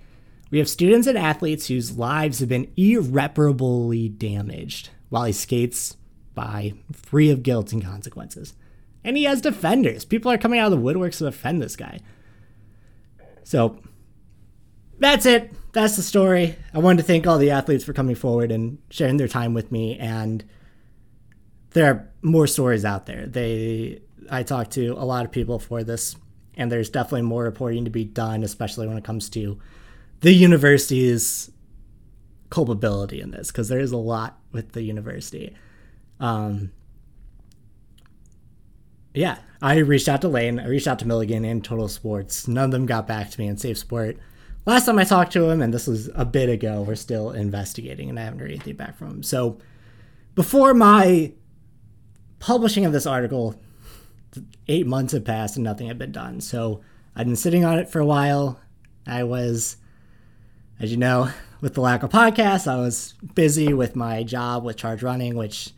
We 0.51 0.59
have 0.59 0.69
students 0.69 1.07
and 1.07 1.17
athletes 1.17 1.67
whose 1.67 1.97
lives 1.97 2.39
have 2.39 2.49
been 2.49 2.71
irreparably 2.77 4.09
damaged 4.09 4.89
while 5.09 5.25
he 5.25 5.33
skates 5.33 5.97
by 6.33 6.73
free 6.91 7.29
of 7.29 7.43
guilt 7.43 7.73
and 7.73 7.83
consequences. 7.83 8.53
And 9.03 9.17
he 9.17 9.23
has 9.23 9.41
defenders. 9.41 10.05
People 10.05 10.31
are 10.31 10.37
coming 10.37 10.59
out 10.59 10.71
of 10.71 10.79
the 10.79 10.85
woodworks 10.85 11.19
to 11.19 11.25
defend 11.25 11.61
this 11.61 11.75
guy. 11.75 11.99
So 13.43 13.79
that's 14.99 15.25
it. 15.25 15.51
That's 15.73 15.95
the 15.95 16.01
story. 16.01 16.55
I 16.73 16.79
wanted 16.79 16.97
to 16.97 17.07
thank 17.07 17.27
all 17.27 17.37
the 17.37 17.51
athletes 17.51 17.83
for 17.83 17.93
coming 17.93 18.15
forward 18.15 18.51
and 18.51 18.77
sharing 18.89 19.17
their 19.17 19.27
time 19.27 19.53
with 19.53 19.71
me. 19.71 19.97
And 19.97 20.43
there 21.71 21.85
are 21.85 22.09
more 22.21 22.47
stories 22.47 22.85
out 22.85 23.05
there. 23.05 23.25
They 23.27 24.01
I 24.29 24.43
talked 24.43 24.71
to 24.71 24.93
a 24.93 25.05
lot 25.05 25.25
of 25.25 25.31
people 25.31 25.59
for 25.59 25.83
this 25.83 26.15
And 26.57 26.71
there's 26.71 26.89
definitely 26.89 27.23
more 27.23 27.43
reporting 27.43 27.85
to 27.85 27.91
be 27.91 28.05
done, 28.05 28.43
especially 28.43 28.87
when 28.87 28.97
it 28.97 29.03
comes 29.03 29.29
to 29.31 29.59
the 30.21 30.31
university's 30.31 31.51
culpability 32.49 33.21
in 33.21 33.31
this, 33.31 33.47
because 33.47 33.67
there 33.67 33.79
is 33.79 33.91
a 33.91 33.97
lot 33.97 34.39
with 34.51 34.71
the 34.71 34.81
university. 34.81 35.55
Um, 36.19 36.71
yeah, 39.13 39.37
I 39.61 39.77
reached 39.77 40.09
out 40.09 40.21
to 40.21 40.27
Lane, 40.27 40.59
I 40.59 40.67
reached 40.67 40.87
out 40.87 40.99
to 40.99 41.07
Milligan 41.07 41.45
and 41.45 41.63
Total 41.63 41.87
Sports. 41.87 42.47
None 42.47 42.65
of 42.65 42.71
them 42.71 42.85
got 42.85 43.07
back 43.07 43.31
to 43.31 43.39
me 43.39 43.47
in 43.47 43.55
SafeSport. 43.55 44.17
Last 44.65 44.85
time 44.85 44.97
I 44.97 45.03
talked 45.03 45.31
to 45.33 45.49
him, 45.49 45.61
and 45.61 45.73
this 45.73 45.87
was 45.87 46.09
a 46.15 46.25
bit 46.25 46.49
ago, 46.49 46.81
we're 46.81 46.95
still 46.95 47.31
investigating 47.31 48.09
and 48.09 48.19
I 48.19 48.23
haven't 48.23 48.39
heard 48.39 48.51
anything 48.51 48.75
back 48.75 48.97
from 48.97 49.09
him. 49.09 49.23
So 49.23 49.59
before 50.33 50.73
my 50.73 51.33
publishing 52.39 52.85
of 52.85 52.91
this 52.91 53.05
article, 53.05 53.55
eight 54.67 54.87
months 54.87 55.13
had 55.13 55.23
passed 55.23 55.55
and 55.55 55.63
nothing 55.63 55.87
had 55.87 55.97
been 55.97 56.11
done. 56.11 56.41
So 56.41 56.81
I'd 57.15 57.27
been 57.27 57.35
sitting 57.35 57.63
on 57.63 57.77
it 57.77 57.89
for 57.89 57.99
a 57.99 58.05
while. 58.05 58.59
I 59.07 59.23
was, 59.23 59.77
as 60.79 60.91
you 60.91 60.97
know, 60.97 61.29
with 61.61 61.73
the 61.73 61.81
lack 61.81 62.03
of 62.03 62.11
podcasts, 62.11 62.71
I 62.71 62.77
was 62.77 63.13
busy 63.33 63.73
with 63.73 63.95
my 63.95 64.23
job 64.23 64.63
with 64.63 64.77
Charge 64.77 65.01
Running, 65.01 65.35
which 65.35 65.71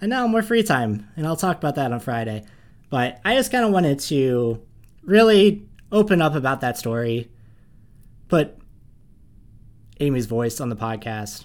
I 0.00 0.06
now 0.06 0.26
more 0.26 0.42
free 0.42 0.62
time, 0.62 1.08
and 1.16 1.26
I'll 1.26 1.36
talk 1.36 1.58
about 1.58 1.74
that 1.76 1.92
on 1.92 2.00
Friday. 2.00 2.44
But 2.90 3.20
I 3.24 3.34
just 3.34 3.52
kind 3.52 3.64
of 3.64 3.70
wanted 3.72 4.00
to 4.00 4.62
really 5.02 5.66
open 5.92 6.22
up 6.22 6.34
about 6.34 6.60
that 6.62 6.78
story, 6.78 7.30
put 8.28 8.56
Amy's 10.00 10.26
voice 10.26 10.60
on 10.60 10.70
the 10.70 10.76
podcast, 10.76 11.44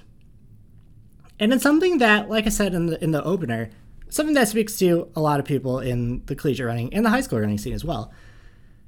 and 1.40 1.52
it's 1.52 1.64
something 1.64 1.98
that, 1.98 2.30
like 2.30 2.46
I 2.46 2.50
said 2.50 2.74
in 2.74 2.86
the 2.86 3.04
in 3.04 3.12
the 3.12 3.24
opener, 3.24 3.70
something 4.10 4.36
that 4.36 4.48
speaks 4.48 4.78
to 4.78 5.10
a 5.16 5.20
lot 5.20 5.40
of 5.40 5.46
people 5.46 5.80
in 5.80 6.24
the 6.28 6.36
collegiate 6.36 6.68
running 6.68 6.94
and 6.94 7.06
the 7.06 7.10
high 7.10 7.22
school 7.22 7.40
running 7.40 7.58
scene 7.58 7.74
as 7.74 7.84
well, 7.84 8.12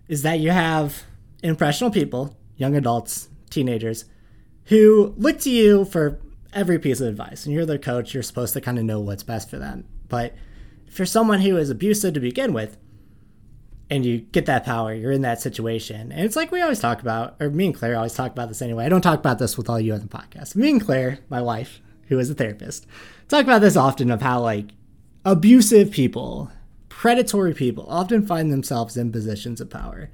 is 0.08 0.21
that 0.21 0.39
you 0.39 0.51
have 0.51 1.04
impressionable 1.43 1.93
people, 1.93 2.38
young 2.56 2.75
adults, 2.75 3.28
teenagers, 3.50 4.06
who 4.66 5.14
look 5.18 5.40
to 5.42 5.50
you 5.50 5.86
for 5.86 6.20
every 6.54 6.80
piece 6.80 7.02
of 7.02 7.08
advice. 7.08 7.46
And 7.46 7.54
you're 7.54 7.66
their 7.66 7.78
coach, 7.78 8.14
you're 8.14 8.24
supposed 8.24 8.54
to 8.54 8.62
kind 8.62 8.80
of 8.80 8.86
know 8.86 9.00
what's 9.00 9.24
best 9.24 9.50
for 9.50 9.58
them. 9.58 9.86
But 10.08 10.36
if 10.88 10.98
you're 10.98 11.06
someone 11.06 11.42
who 11.42 11.58
is 11.58 11.70
abusive 11.70 12.14
to 12.14 12.20
begin 12.20 12.54
with, 12.54 12.78
and 13.90 14.06
you 14.06 14.20
get 14.20 14.48
that 14.48 14.66
power, 14.66 14.94
you're 14.94 15.12
in 15.12 15.22
that 15.22 15.42
situation. 15.42 16.12
And 16.12 16.22
it's 16.22 16.36
like 16.36 16.52
we 16.52 16.62
always 16.62 16.80
talk 16.80 17.02
about, 17.02 17.36
or 17.40 17.50
me 17.50 17.68
and 17.68 17.76
Claire 17.76 17.96
always 17.96 18.16
talk 18.16 18.32
about 18.32 18.48
this 18.48 18.62
anyway. 18.62 18.86
I 18.86 18.90
don't 18.90 19.02
talk 19.02 19.20
about 19.20 19.38
this 19.38 19.58
with 19.58 19.70
all 19.70 19.80
you 19.80 19.94
on 19.94 20.00
the 20.00 20.08
podcast. 20.08 20.56
Me 20.56 20.72
and 20.72 20.84
Claire, 20.84 21.20
my 21.30 21.42
wife, 21.42 21.82
who 22.08 22.18
is 22.18 22.30
a 22.30 22.34
therapist, 22.34 22.88
talk 23.28 23.44
about 23.44 23.62
this 23.62 23.78
often 23.78 24.10
of 24.10 24.22
how 24.22 24.42
like 24.42 24.72
abusive 25.24 25.92
people, 25.92 26.52
predatory 26.90 27.54
people 27.54 27.86
often 27.88 28.26
find 28.26 28.52
themselves 28.52 28.98
in 28.98 29.12
positions 29.12 29.62
of 29.62 29.70
power. 29.70 30.10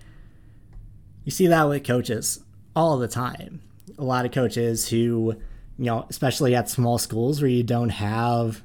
You 1.24 1.32
see 1.32 1.48
that 1.48 1.70
with 1.70 1.86
coaches 1.86 2.44
all 2.76 2.98
the 2.98 3.08
time. 3.08 3.62
A 3.98 4.04
lot 4.04 4.26
of 4.26 4.32
coaches 4.32 4.90
who, 4.90 5.36
you 5.78 5.86
know, 5.86 6.06
especially 6.10 6.56
at 6.56 6.70
small 6.70 6.98
schools 6.98 7.42
where 7.42 7.50
you 7.50 7.64
don't 7.64 7.90
have, 7.90 8.64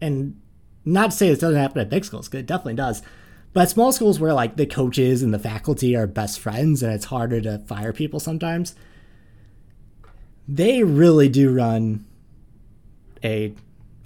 and 0.00 0.40
not 0.84 1.10
to 1.10 1.16
say 1.16 1.28
this 1.28 1.38
doesn't 1.38 1.60
happen 1.60 1.80
at 1.80 1.90
big 1.90 2.04
schools, 2.04 2.28
because 2.28 2.40
it 2.40 2.46
definitely 2.46 2.74
does, 2.74 3.02
but 3.52 3.68
small 3.68 3.92
schools 3.92 4.20
where 4.20 4.32
like 4.32 4.56
the 4.56 4.66
coaches 4.66 5.22
and 5.22 5.34
the 5.34 5.38
faculty 5.38 5.96
are 5.96 6.06
best 6.06 6.38
friends 6.40 6.82
and 6.82 6.92
it's 6.92 7.06
harder 7.06 7.40
to 7.40 7.58
fire 7.58 7.92
people 7.92 8.20
sometimes, 8.20 8.74
they 10.46 10.82
really 10.82 11.28
do 11.28 11.52
run 11.52 12.04
a 13.22 13.54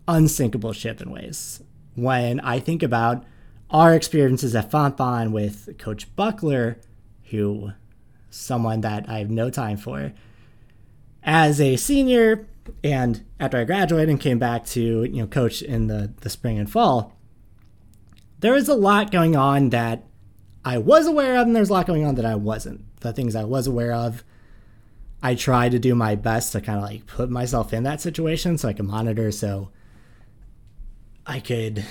unsinkable 0.09 0.73
ship 0.73 1.01
in 1.01 1.11
ways. 1.11 1.63
When 1.95 2.41
I 2.41 2.59
think 2.59 2.83
about 2.83 3.25
our 3.71 3.95
experiences 3.95 4.55
at 4.55 4.71
Fontbonne 4.71 5.33
with 5.33 5.79
Coach 5.79 6.15
Buckler, 6.17 6.79
who 7.31 7.73
someone 8.35 8.81
that 8.83 9.09
I 9.09 9.19
have 9.19 9.31
no 9.31 9.51
time 9.51 9.77
for, 9.77 10.13
as 11.23 11.61
a 11.61 11.77
senior 11.77 12.47
and 12.83 13.25
after 13.39 13.59
I 13.59 13.65
graduated 13.65 14.09
and 14.09 14.21
came 14.21 14.39
back 14.39 14.65
to 14.67 15.05
you 15.05 15.23
know 15.23 15.27
coach 15.27 15.63
in 15.63 15.87
the, 15.87 16.13
the 16.21 16.31
spring 16.31 16.59
and 16.59 16.71
fall, 16.71 17.17
there 18.41 18.53
was 18.53 18.69
a 18.69 18.75
lot 18.75 19.11
going 19.11 19.37
on 19.37 19.71
that 19.71 20.05
I 20.65 20.79
was 20.79 21.07
aware 21.07 21.37
of 21.37 21.47
and 21.47 21.55
there's 21.55 21.71
a 21.71 21.73
lot 21.73 21.87
going 21.87 22.05
on 22.05 22.15
that 22.17 22.25
I 22.25 22.35
wasn't. 22.35 22.85
The 23.01 23.13
things 23.13 23.37
I 23.37 23.45
was 23.45 23.67
aware 23.67 23.93
of, 23.93 24.25
I 25.23 25.35
tried 25.35 25.73
to 25.73 25.79
do 25.79 25.95
my 25.95 26.15
best 26.15 26.53
to 26.53 26.61
kind 26.61 26.79
of 26.79 26.85
like 26.85 27.07
put 27.07 27.31
myself 27.31 27.73
in 27.73 27.83
that 27.85 28.01
situation 28.01 28.59
so 28.59 28.69
I 28.69 28.73
can 28.73 28.87
monitor 28.87 29.31
so 29.31 29.71
I 31.27 31.41
could 31.41 31.85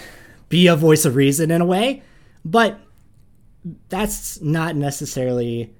be 0.49 0.67
a 0.67 0.75
voice 0.75 1.05
of 1.05 1.15
reason 1.15 1.49
in 1.49 1.61
a 1.61 1.65
way, 1.65 2.03
but 2.43 2.79
that's 3.89 4.41
not 4.41 4.75
necessarily 4.75 5.73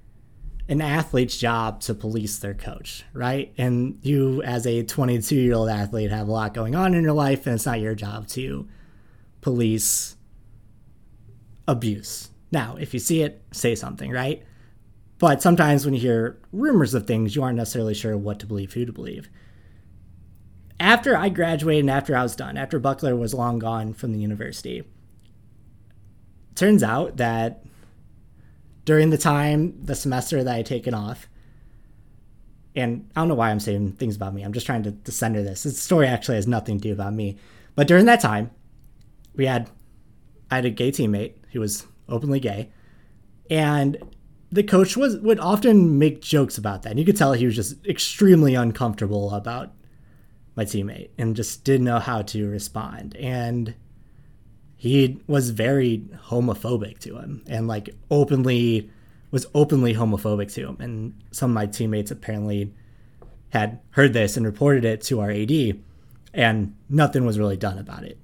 an 0.70 0.82
athlete's 0.82 1.38
job 1.38 1.82
to 1.82 1.94
police 1.94 2.38
their 2.40 2.54
coach, 2.54 3.04
right? 3.14 3.54
And 3.58 4.00
you, 4.02 4.42
as 4.44 4.66
a 4.66 4.84
22 4.84 5.36
year 5.36 5.56
old 5.56 5.70
athlete, 5.70 6.12
have 6.12 6.28
a 6.28 6.32
lot 6.32 6.54
going 6.54 6.76
on 6.76 6.94
in 6.94 7.04
your 7.04 7.14
life, 7.14 7.46
and 7.46 7.56
it's 7.56 7.66
not 7.66 7.80
your 7.80 7.96
job 7.96 8.28
to 8.30 8.68
police 9.42 10.16
abuse. 11.68 12.30
Now, 12.52 12.78
if 12.80 12.94
you 12.94 13.00
see 13.00 13.22
it, 13.22 13.42
say 13.52 13.76
something, 13.76 14.12
right? 14.12 14.44
But 15.18 15.42
sometimes 15.42 15.86
when 15.86 15.94
you 15.94 16.00
hear 16.00 16.38
rumors 16.52 16.94
of 16.94 17.08
things, 17.08 17.36
you 17.36 17.44
aren't 17.44 17.58
necessarily 17.58 17.94
sure 17.94 18.18
what 18.18 18.40
to 18.40 18.46
believe, 18.46 18.74
who 18.74 18.86
to 18.86 18.94
believe 18.94 19.30
after 20.84 21.16
I 21.16 21.30
graduated 21.30 21.86
and 21.86 21.90
after 21.90 22.16
I 22.16 22.24
was 22.24 22.36
done, 22.36 22.58
after 22.58 22.78
Buckler 22.78 23.16
was 23.16 23.34
long 23.34 23.58
gone 23.58 23.94
from 23.94 24.12
the 24.12 24.20
university, 24.20 24.84
turns 26.56 26.84
out 26.84 27.18
that 27.18 27.64
during 28.86 29.10
the 29.10 29.18
time, 29.18 29.78
the 29.84 29.96
semester 29.96 30.44
that 30.44 30.56
I 30.56 30.62
taken 30.62 30.94
off, 30.94 31.28
and 32.76 33.10
I 33.16 33.22
don't 33.22 33.28
know 33.28 33.36
why 33.36 33.52
I'm 33.52 33.60
saying 33.60 33.94
things 33.94 34.16
about 34.16 34.34
me. 34.34 34.42
I'm 34.42 34.54
just 34.54 34.66
trying 34.66 34.84
to, 34.84 34.92
to 34.92 35.12
center 35.12 35.44
this. 35.44 35.64
This 35.64 35.80
story 35.80 36.08
actually 36.08 36.36
has 36.36 36.48
nothing 36.48 36.80
to 36.80 36.90
do 36.90 36.94
about 36.94 37.14
me. 37.14 37.38
But 37.76 37.88
during 37.88 38.06
that 38.06 38.20
time, 38.20 38.52
we 39.36 39.46
had 39.46 39.70
I 40.50 40.56
had 40.56 40.66
a 40.66 40.70
gay 40.70 40.92
teammate 40.92 41.34
who 41.52 41.60
was 41.60 41.86
openly 42.10 42.40
gay, 42.40 42.72
and 43.50 43.98
the 44.52 44.64
coach 44.64 44.98
was 44.98 45.18
would 45.18 45.40
often 45.40 45.98
make 45.98 46.22
jokes 46.22 46.58
about 46.58 46.84
that. 46.84 46.92
And 46.92 47.00
you 47.00 47.06
could 47.06 47.18
tell 47.18 47.34
he 47.34 47.46
was 47.46 47.56
just 47.56 47.86
extremely 47.86 48.56
uncomfortable 48.56 49.34
about 49.34 49.72
my 50.56 50.66
teammate 50.66 51.10
and 51.18 51.36
just 51.36 51.64
didn't 51.64 51.86
know 51.86 52.00
how 52.00 52.22
to 52.22 52.48
respond. 52.48 53.16
And 53.16 53.74
he 54.84 55.18
was 55.28 55.52
very 55.52 56.00
homophobic 56.28 57.00
to 57.00 57.18
him 57.18 57.42
and 57.48 57.70
like 57.70 57.96
openly 58.12 58.92
was 59.32 59.48
openly 59.56 59.94
homophobic 59.94 60.54
to 60.54 60.68
him. 60.68 60.76
And 60.82 61.14
some 61.32 61.52
of 61.52 61.56
my 61.56 61.68
teammates 61.68 62.12
apparently 62.12 62.74
had 63.48 63.80
heard 63.92 64.12
this 64.12 64.36
and 64.36 64.46
reported 64.46 64.84
it 64.84 65.00
to 65.04 65.22
our 65.22 65.32
AD, 65.32 65.80
and 66.34 66.76
nothing 66.90 67.24
was 67.26 67.40
really 67.40 67.56
done 67.56 67.78
about 67.78 68.04
it. 68.04 68.18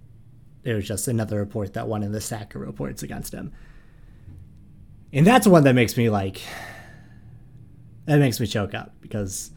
It 0.65 0.73
was 0.73 0.85
just 0.85 1.07
another 1.07 1.37
report 1.37 1.75
that 1.75 1.87
one 1.87 2.03
of 2.03 2.11
the 2.11 2.19
SACA 2.19 2.59
reports 2.59 3.03
against 3.03 3.33
him. 3.33 3.53
And 5.13 5.25
that's 5.25 5.47
one 5.47 5.63
that 5.63 5.75
makes 5.75 5.95
me 5.95 6.09
like, 6.09 6.41
that 8.03 8.19
makes 8.19 8.37
me 8.37 8.47
choke 8.47 8.73
up 8.73 8.95
because 8.99 9.51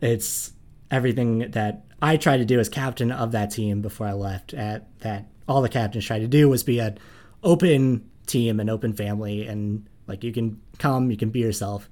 it's 0.00 0.52
everything 0.88 1.50
that 1.50 1.84
I 2.00 2.16
tried 2.16 2.36
to 2.36 2.44
do 2.44 2.60
as 2.60 2.68
captain 2.68 3.10
of 3.10 3.32
that 3.32 3.50
team 3.50 3.82
before 3.82 4.06
I 4.06 4.12
left. 4.12 4.54
At 4.54 5.00
that, 5.00 5.26
all 5.48 5.62
the 5.62 5.68
captains 5.68 6.04
tried 6.04 6.20
to 6.20 6.28
do 6.28 6.48
was 6.48 6.62
be 6.62 6.78
an 6.78 6.98
open 7.42 8.08
team, 8.26 8.60
an 8.60 8.68
open 8.68 8.92
family, 8.92 9.46
and 9.46 9.88
like 10.06 10.24
you 10.24 10.32
can 10.32 10.60
come, 10.78 11.10
you 11.10 11.16
can 11.16 11.30
be 11.30 11.40
yourself, 11.40 11.88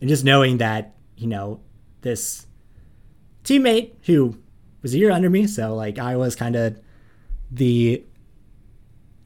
and 0.00 0.08
just 0.08 0.24
knowing 0.24 0.58
that 0.58 0.94
you 1.16 1.26
know 1.26 1.60
this 2.02 2.46
teammate 3.44 3.92
who 4.04 4.38
was 4.82 4.94
a 4.94 4.98
year 4.98 5.10
under 5.10 5.30
me, 5.30 5.46
so 5.46 5.74
like 5.74 5.98
I 5.98 6.16
was 6.16 6.36
kind 6.36 6.56
of 6.56 6.78
the 7.50 8.04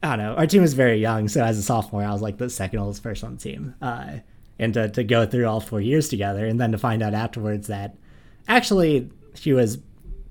I 0.03 0.15
don't 0.15 0.19
know. 0.19 0.35
Our 0.35 0.47
team 0.47 0.61
was 0.61 0.73
very 0.73 0.99
young, 0.99 1.27
so 1.27 1.43
as 1.43 1.57
a 1.57 1.63
sophomore, 1.63 2.03
I 2.03 2.11
was 2.11 2.21
like 2.21 2.37
the 2.37 2.49
second 2.49 2.79
oldest 2.79 3.01
person 3.01 3.27
on 3.27 3.35
the 3.37 3.41
team. 3.41 3.75
Uh, 3.81 4.17
and 4.59 4.73
to, 4.73 4.87
to 4.89 5.03
go 5.03 5.25
through 5.25 5.47
all 5.47 5.59
four 5.59 5.81
years 5.81 6.09
together, 6.09 6.45
and 6.45 6.59
then 6.59 6.71
to 6.71 6.77
find 6.77 7.01
out 7.01 7.13
afterwards 7.13 7.67
that 7.67 7.97
actually 8.47 9.09
she 9.33 9.51
was 9.53 9.77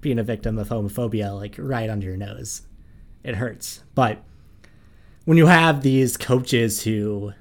being 0.01 0.19
a 0.19 0.23
victim 0.23 0.59
of 0.59 0.69
homophobia 0.69 1.35
like 1.35 1.57
right 1.59 1.91
under 1.91 2.07
your 2.07 2.17
nose. 2.17 2.63
It 3.25 3.37
hurts. 3.37 3.83
But 3.95 4.23
when 5.25 5.39
you 5.39 5.47
have 5.47 5.83
these 5.83 6.17
coaches 6.17 6.85
who 6.85 7.33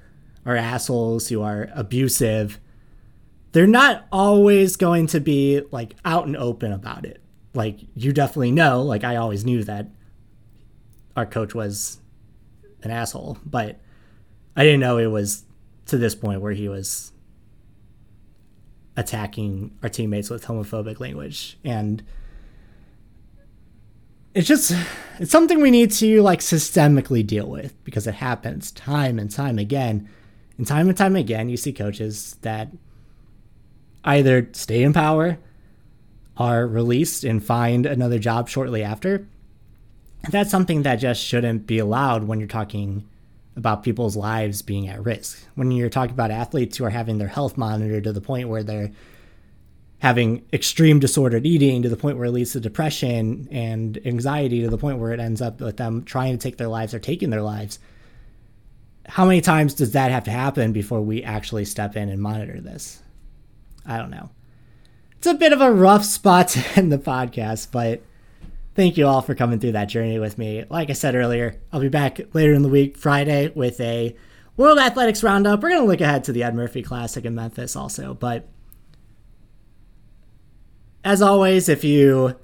are 0.46 0.56
assholes, 0.56 1.28
who 1.28 1.42
are 1.42 1.68
abusive, 1.74 2.58
they're 3.52 3.66
not 3.66 4.06
always 4.10 4.76
going 4.76 5.06
to 5.08 5.20
be 5.20 5.62
like 5.70 5.94
out 6.04 6.26
and 6.26 6.36
open 6.36 6.72
about 6.72 7.04
it. 7.04 7.20
Like 7.54 7.80
you 7.94 8.12
definitely 8.12 8.50
know, 8.50 8.82
like 8.82 9.04
I 9.04 9.16
always 9.16 9.44
knew 9.44 9.62
that 9.64 9.88
our 11.16 11.26
coach 11.26 11.54
was 11.54 11.98
an 12.82 12.90
asshole, 12.90 13.38
but 13.44 13.78
I 14.56 14.64
didn't 14.64 14.80
know 14.80 14.98
it 14.98 15.06
was 15.06 15.44
to 15.86 15.98
this 15.98 16.14
point 16.14 16.40
where 16.40 16.52
he 16.52 16.68
was 16.68 17.12
attacking 18.96 19.76
our 19.82 19.88
teammates 19.88 20.30
with 20.30 20.46
homophobic 20.46 21.00
language 21.00 21.58
and 21.64 22.02
it's 24.34 24.48
just 24.48 24.74
it's 25.20 25.30
something 25.30 25.60
we 25.60 25.70
need 25.70 25.92
to 25.92 26.20
like 26.22 26.40
systemically 26.40 27.24
deal 27.24 27.48
with 27.48 27.82
because 27.84 28.06
it 28.06 28.14
happens 28.14 28.72
time 28.72 29.18
and 29.18 29.30
time 29.30 29.58
again. 29.58 30.08
And 30.58 30.66
time 30.66 30.88
and 30.88 30.96
time 30.96 31.16
again, 31.16 31.48
you 31.48 31.56
see 31.56 31.72
coaches 31.72 32.36
that 32.42 32.68
either 34.04 34.48
stay 34.52 34.82
in 34.82 34.92
power, 34.92 35.38
are 36.36 36.66
released, 36.66 37.24
and 37.24 37.44
find 37.44 37.86
another 37.86 38.18
job 38.18 38.48
shortly 38.48 38.82
after. 38.82 39.26
That's 40.30 40.50
something 40.50 40.82
that 40.82 40.96
just 40.96 41.22
shouldn't 41.22 41.66
be 41.66 41.78
allowed 41.78 42.24
when 42.24 42.38
you're 42.38 42.48
talking 42.48 43.08
about 43.56 43.82
people's 43.82 44.16
lives 44.16 44.62
being 44.62 44.88
at 44.88 45.04
risk. 45.04 45.44
When 45.54 45.70
you're 45.70 45.88
talking 45.88 46.14
about 46.14 46.30
athletes 46.30 46.76
who 46.76 46.84
are 46.84 46.90
having 46.90 47.18
their 47.18 47.28
health 47.28 47.56
monitored 47.56 48.04
to 48.04 48.12
the 48.12 48.20
point 48.20 48.48
where 48.48 48.62
they're 48.62 48.90
having 50.04 50.44
extreme 50.52 50.98
disordered 50.98 51.46
eating 51.46 51.80
to 51.80 51.88
the 51.88 51.96
point 51.96 52.18
where 52.18 52.26
it 52.26 52.30
leads 52.30 52.52
to 52.52 52.60
depression 52.60 53.48
and 53.50 53.98
anxiety 54.04 54.60
to 54.60 54.68
the 54.68 54.76
point 54.76 54.98
where 54.98 55.12
it 55.12 55.18
ends 55.18 55.40
up 55.40 55.62
with 55.62 55.78
them 55.78 56.04
trying 56.04 56.36
to 56.36 56.36
take 56.36 56.58
their 56.58 56.68
lives 56.68 56.92
or 56.92 56.98
taking 56.98 57.30
their 57.30 57.40
lives. 57.40 57.78
How 59.06 59.24
many 59.24 59.40
times 59.40 59.72
does 59.72 59.92
that 59.92 60.10
have 60.10 60.24
to 60.24 60.30
happen 60.30 60.74
before 60.74 61.00
we 61.00 61.22
actually 61.22 61.64
step 61.64 61.96
in 61.96 62.10
and 62.10 62.20
monitor 62.20 62.60
this? 62.60 63.00
I 63.86 63.96
don't 63.96 64.10
know. 64.10 64.28
It's 65.16 65.26
a 65.26 65.32
bit 65.32 65.54
of 65.54 65.62
a 65.62 65.72
rough 65.72 66.04
spot 66.04 66.48
to 66.48 66.62
end 66.78 66.92
the 66.92 66.98
podcast, 66.98 67.68
but 67.72 68.02
thank 68.74 68.98
you 68.98 69.06
all 69.06 69.22
for 69.22 69.34
coming 69.34 69.58
through 69.58 69.72
that 69.72 69.86
journey 69.86 70.18
with 70.18 70.36
me. 70.36 70.66
Like 70.68 70.90
I 70.90 70.92
said 70.92 71.14
earlier, 71.14 71.62
I'll 71.72 71.80
be 71.80 71.88
back 71.88 72.20
later 72.34 72.52
in 72.52 72.60
the 72.60 72.68
week, 72.68 72.98
Friday, 72.98 73.50
with 73.54 73.80
a 73.80 74.14
World 74.58 74.78
Athletics 74.78 75.22
Roundup. 75.22 75.62
We're 75.62 75.70
going 75.70 75.80
to 75.80 75.88
look 75.88 76.02
ahead 76.02 76.24
to 76.24 76.32
the 76.32 76.42
Ed 76.42 76.54
Murphy 76.54 76.82
Classic 76.82 77.24
in 77.24 77.34
Memphis 77.34 77.74
also, 77.74 78.12
but 78.12 78.50
as 81.04 81.20
always, 81.20 81.68
if 81.68 81.84
you 81.84 82.36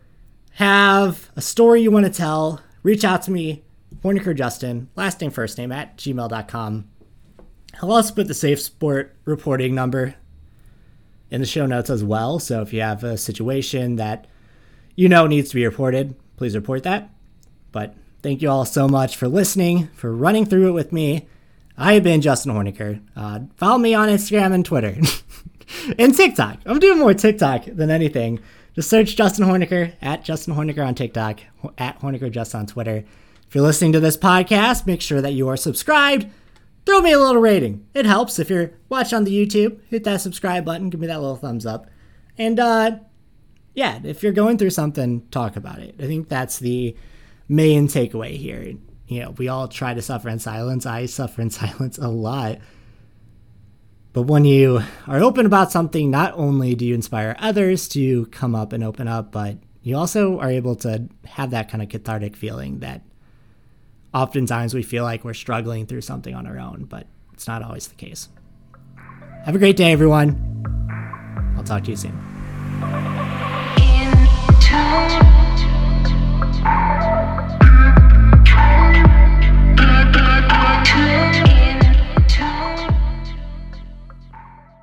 have 0.53 1.31
a 1.35 1.41
story 1.41 1.81
you 1.81 1.91
want 1.91 2.05
to 2.05 2.13
tell, 2.13 2.61
reach 2.83 3.05
out 3.05 3.23
to 3.23 3.31
me, 3.31 3.65
Horniker 4.05 4.37
Justin, 4.37 4.89
last 4.95 5.21
name, 5.21 5.31
first 5.31 5.57
name, 5.57 5.73
at 5.73 5.97
gmail.com. 5.97 6.89
I'll 7.83 7.93
also 7.93 8.15
put 8.15 8.29
the 8.29 8.35
SafeSport 8.35 9.11
reporting 9.25 9.75
number 9.75 10.15
in 11.31 11.41
the 11.41 11.47
show 11.47 11.65
notes 11.65 11.89
as 11.89 12.05
well. 12.05 12.39
So 12.39 12.61
if 12.61 12.73
you 12.73 12.83
have 12.83 13.03
a 13.03 13.17
situation 13.17 13.97
that 13.97 14.27
you 14.95 15.09
know 15.09 15.27
needs 15.27 15.49
to 15.51 15.55
be 15.55 15.65
reported, 15.65 16.15
please 16.37 16.55
report 16.55 16.83
that. 16.83 17.09
But 17.73 17.95
thank 18.23 18.43
you 18.43 18.51
all 18.51 18.67
so 18.67 18.89
much 18.89 19.17
for 19.17 19.29
listening, 19.29 19.89
for 19.95 20.15
running 20.15 20.45
through 20.45 20.69
it 20.69 20.73
with 20.73 20.93
me. 20.93 21.29
I 21.79 21.95
have 21.95 22.03
been 22.03 22.21
Justin 22.21 22.53
Horniker. 22.53 23.01
Uh, 23.17 23.41
follow 23.57 23.79
me 23.79 23.95
on 23.95 24.09
Instagram 24.09 24.53
and 24.53 24.67
Twitter. 24.67 24.97
and 25.99 26.15
TikTok. 26.15 26.59
I'm 26.67 26.79
doing 26.79 26.99
more 26.99 27.15
TikTok 27.15 27.65
than 27.67 27.91
anything. 27.91 28.41
Just 28.75 28.91
search 28.91 29.17
Justin 29.17 29.47
Horniker 29.47 29.95
at 30.01 30.25
Justin 30.25 30.55
Horniker 30.55 30.87
on 30.87 30.95
TikTok, 30.95 31.41
at 31.79 32.01
Horniker 32.01 32.31
Just 32.31 32.55
on 32.55 32.67
Twitter. 32.67 33.05
If 33.49 33.55
you're 33.55 33.65
listening 33.65 33.93
to 33.93 34.01
this 34.01 34.17
podcast, 34.17 34.87
make 34.87 35.01
sure 35.01 35.21
that 35.21 35.33
you 35.33 35.49
are 35.49 35.57
subscribed. 35.57 36.27
Throw 36.87 37.01
me 37.01 37.13
a 37.13 37.19
little 37.19 37.41
rating. 37.41 37.87
It 37.95 38.07
helps. 38.07 38.39
If 38.39 38.49
you're 38.49 38.73
watching 38.89 39.17
on 39.17 39.25
the 39.25 39.47
YouTube, 39.47 39.81
hit 39.89 40.05
that 40.05 40.21
subscribe 40.21 40.65
button, 40.65 40.89
give 40.89 41.01
me 41.01 41.09
that 41.09 41.21
little 41.21 41.37
thumbs 41.37 41.67
up. 41.67 41.89
And 42.39 42.59
uh 42.61 42.99
yeah, 43.75 44.01
if 44.03 44.23
you're 44.23 44.33
going 44.33 44.59
through 44.59 44.71
something, 44.71 45.27
talk 45.31 45.57
about 45.57 45.79
it. 45.79 45.95
I 45.99 46.07
think 46.07 46.29
that's 46.29 46.59
the 46.59 46.97
main 47.49 47.87
takeaway 47.89 48.37
here. 48.37 48.75
You 49.07 49.21
know, 49.21 49.31
we 49.33 49.49
all 49.49 49.69
try 49.69 49.95
to 49.95 50.03
suffer 50.03 50.29
in 50.29 50.39
silence. 50.39 50.87
I 50.87 51.07
suffer 51.07 51.43
in 51.43 51.51
silence 51.51 51.99
a 51.99 52.09
lot 52.09 52.59
but 54.13 54.23
when 54.23 54.45
you 54.45 54.83
are 55.07 55.21
open 55.21 55.47
about 55.47 55.71
something, 55.71 56.11
not 56.11 56.35
only 56.35 56.75
do 56.75 56.85
you 56.85 56.95
inspire 56.95 57.37
others 57.39 57.89
to 57.89 58.27
come 58.27 58.55
up 58.55 58.73
and 58.73 58.83
open 58.83 59.07
up, 59.07 59.31
but 59.31 59.59
you 59.83 59.97
also 59.97 60.39
are 60.41 60.51
able 60.51 60.77
to 60.77 61.09
have 61.25 61.51
that 61.51 61.71
kind 61.71 61.83
of 61.83 61.89
cathartic 61.89 62.37
feeling 62.37 62.81
that 62.81 63.03
oftentimes 64.13 64.75
we 64.75 64.83
feel 64.83 65.05
like 65.05 65.25
we're 65.25 65.35
struggling 65.35 65.87
through 65.87 66.01
something 66.01 66.35
on 66.35 66.47
our 66.47 66.59
own, 66.59 66.85
but 66.85 67.07
it's 67.33 67.47
not 67.47 67.63
always 67.63 67.89
the 67.89 67.95
case. 67.95 68.29
Have 69.45 69.55
a 69.55 69.59
great 69.59 69.77
day, 69.77 69.93
everyone. 69.93 70.37
I'll 71.57 71.65
talk 71.65 71.85
to 71.85 71.91
you 71.91 71.97
soon. 71.97 72.19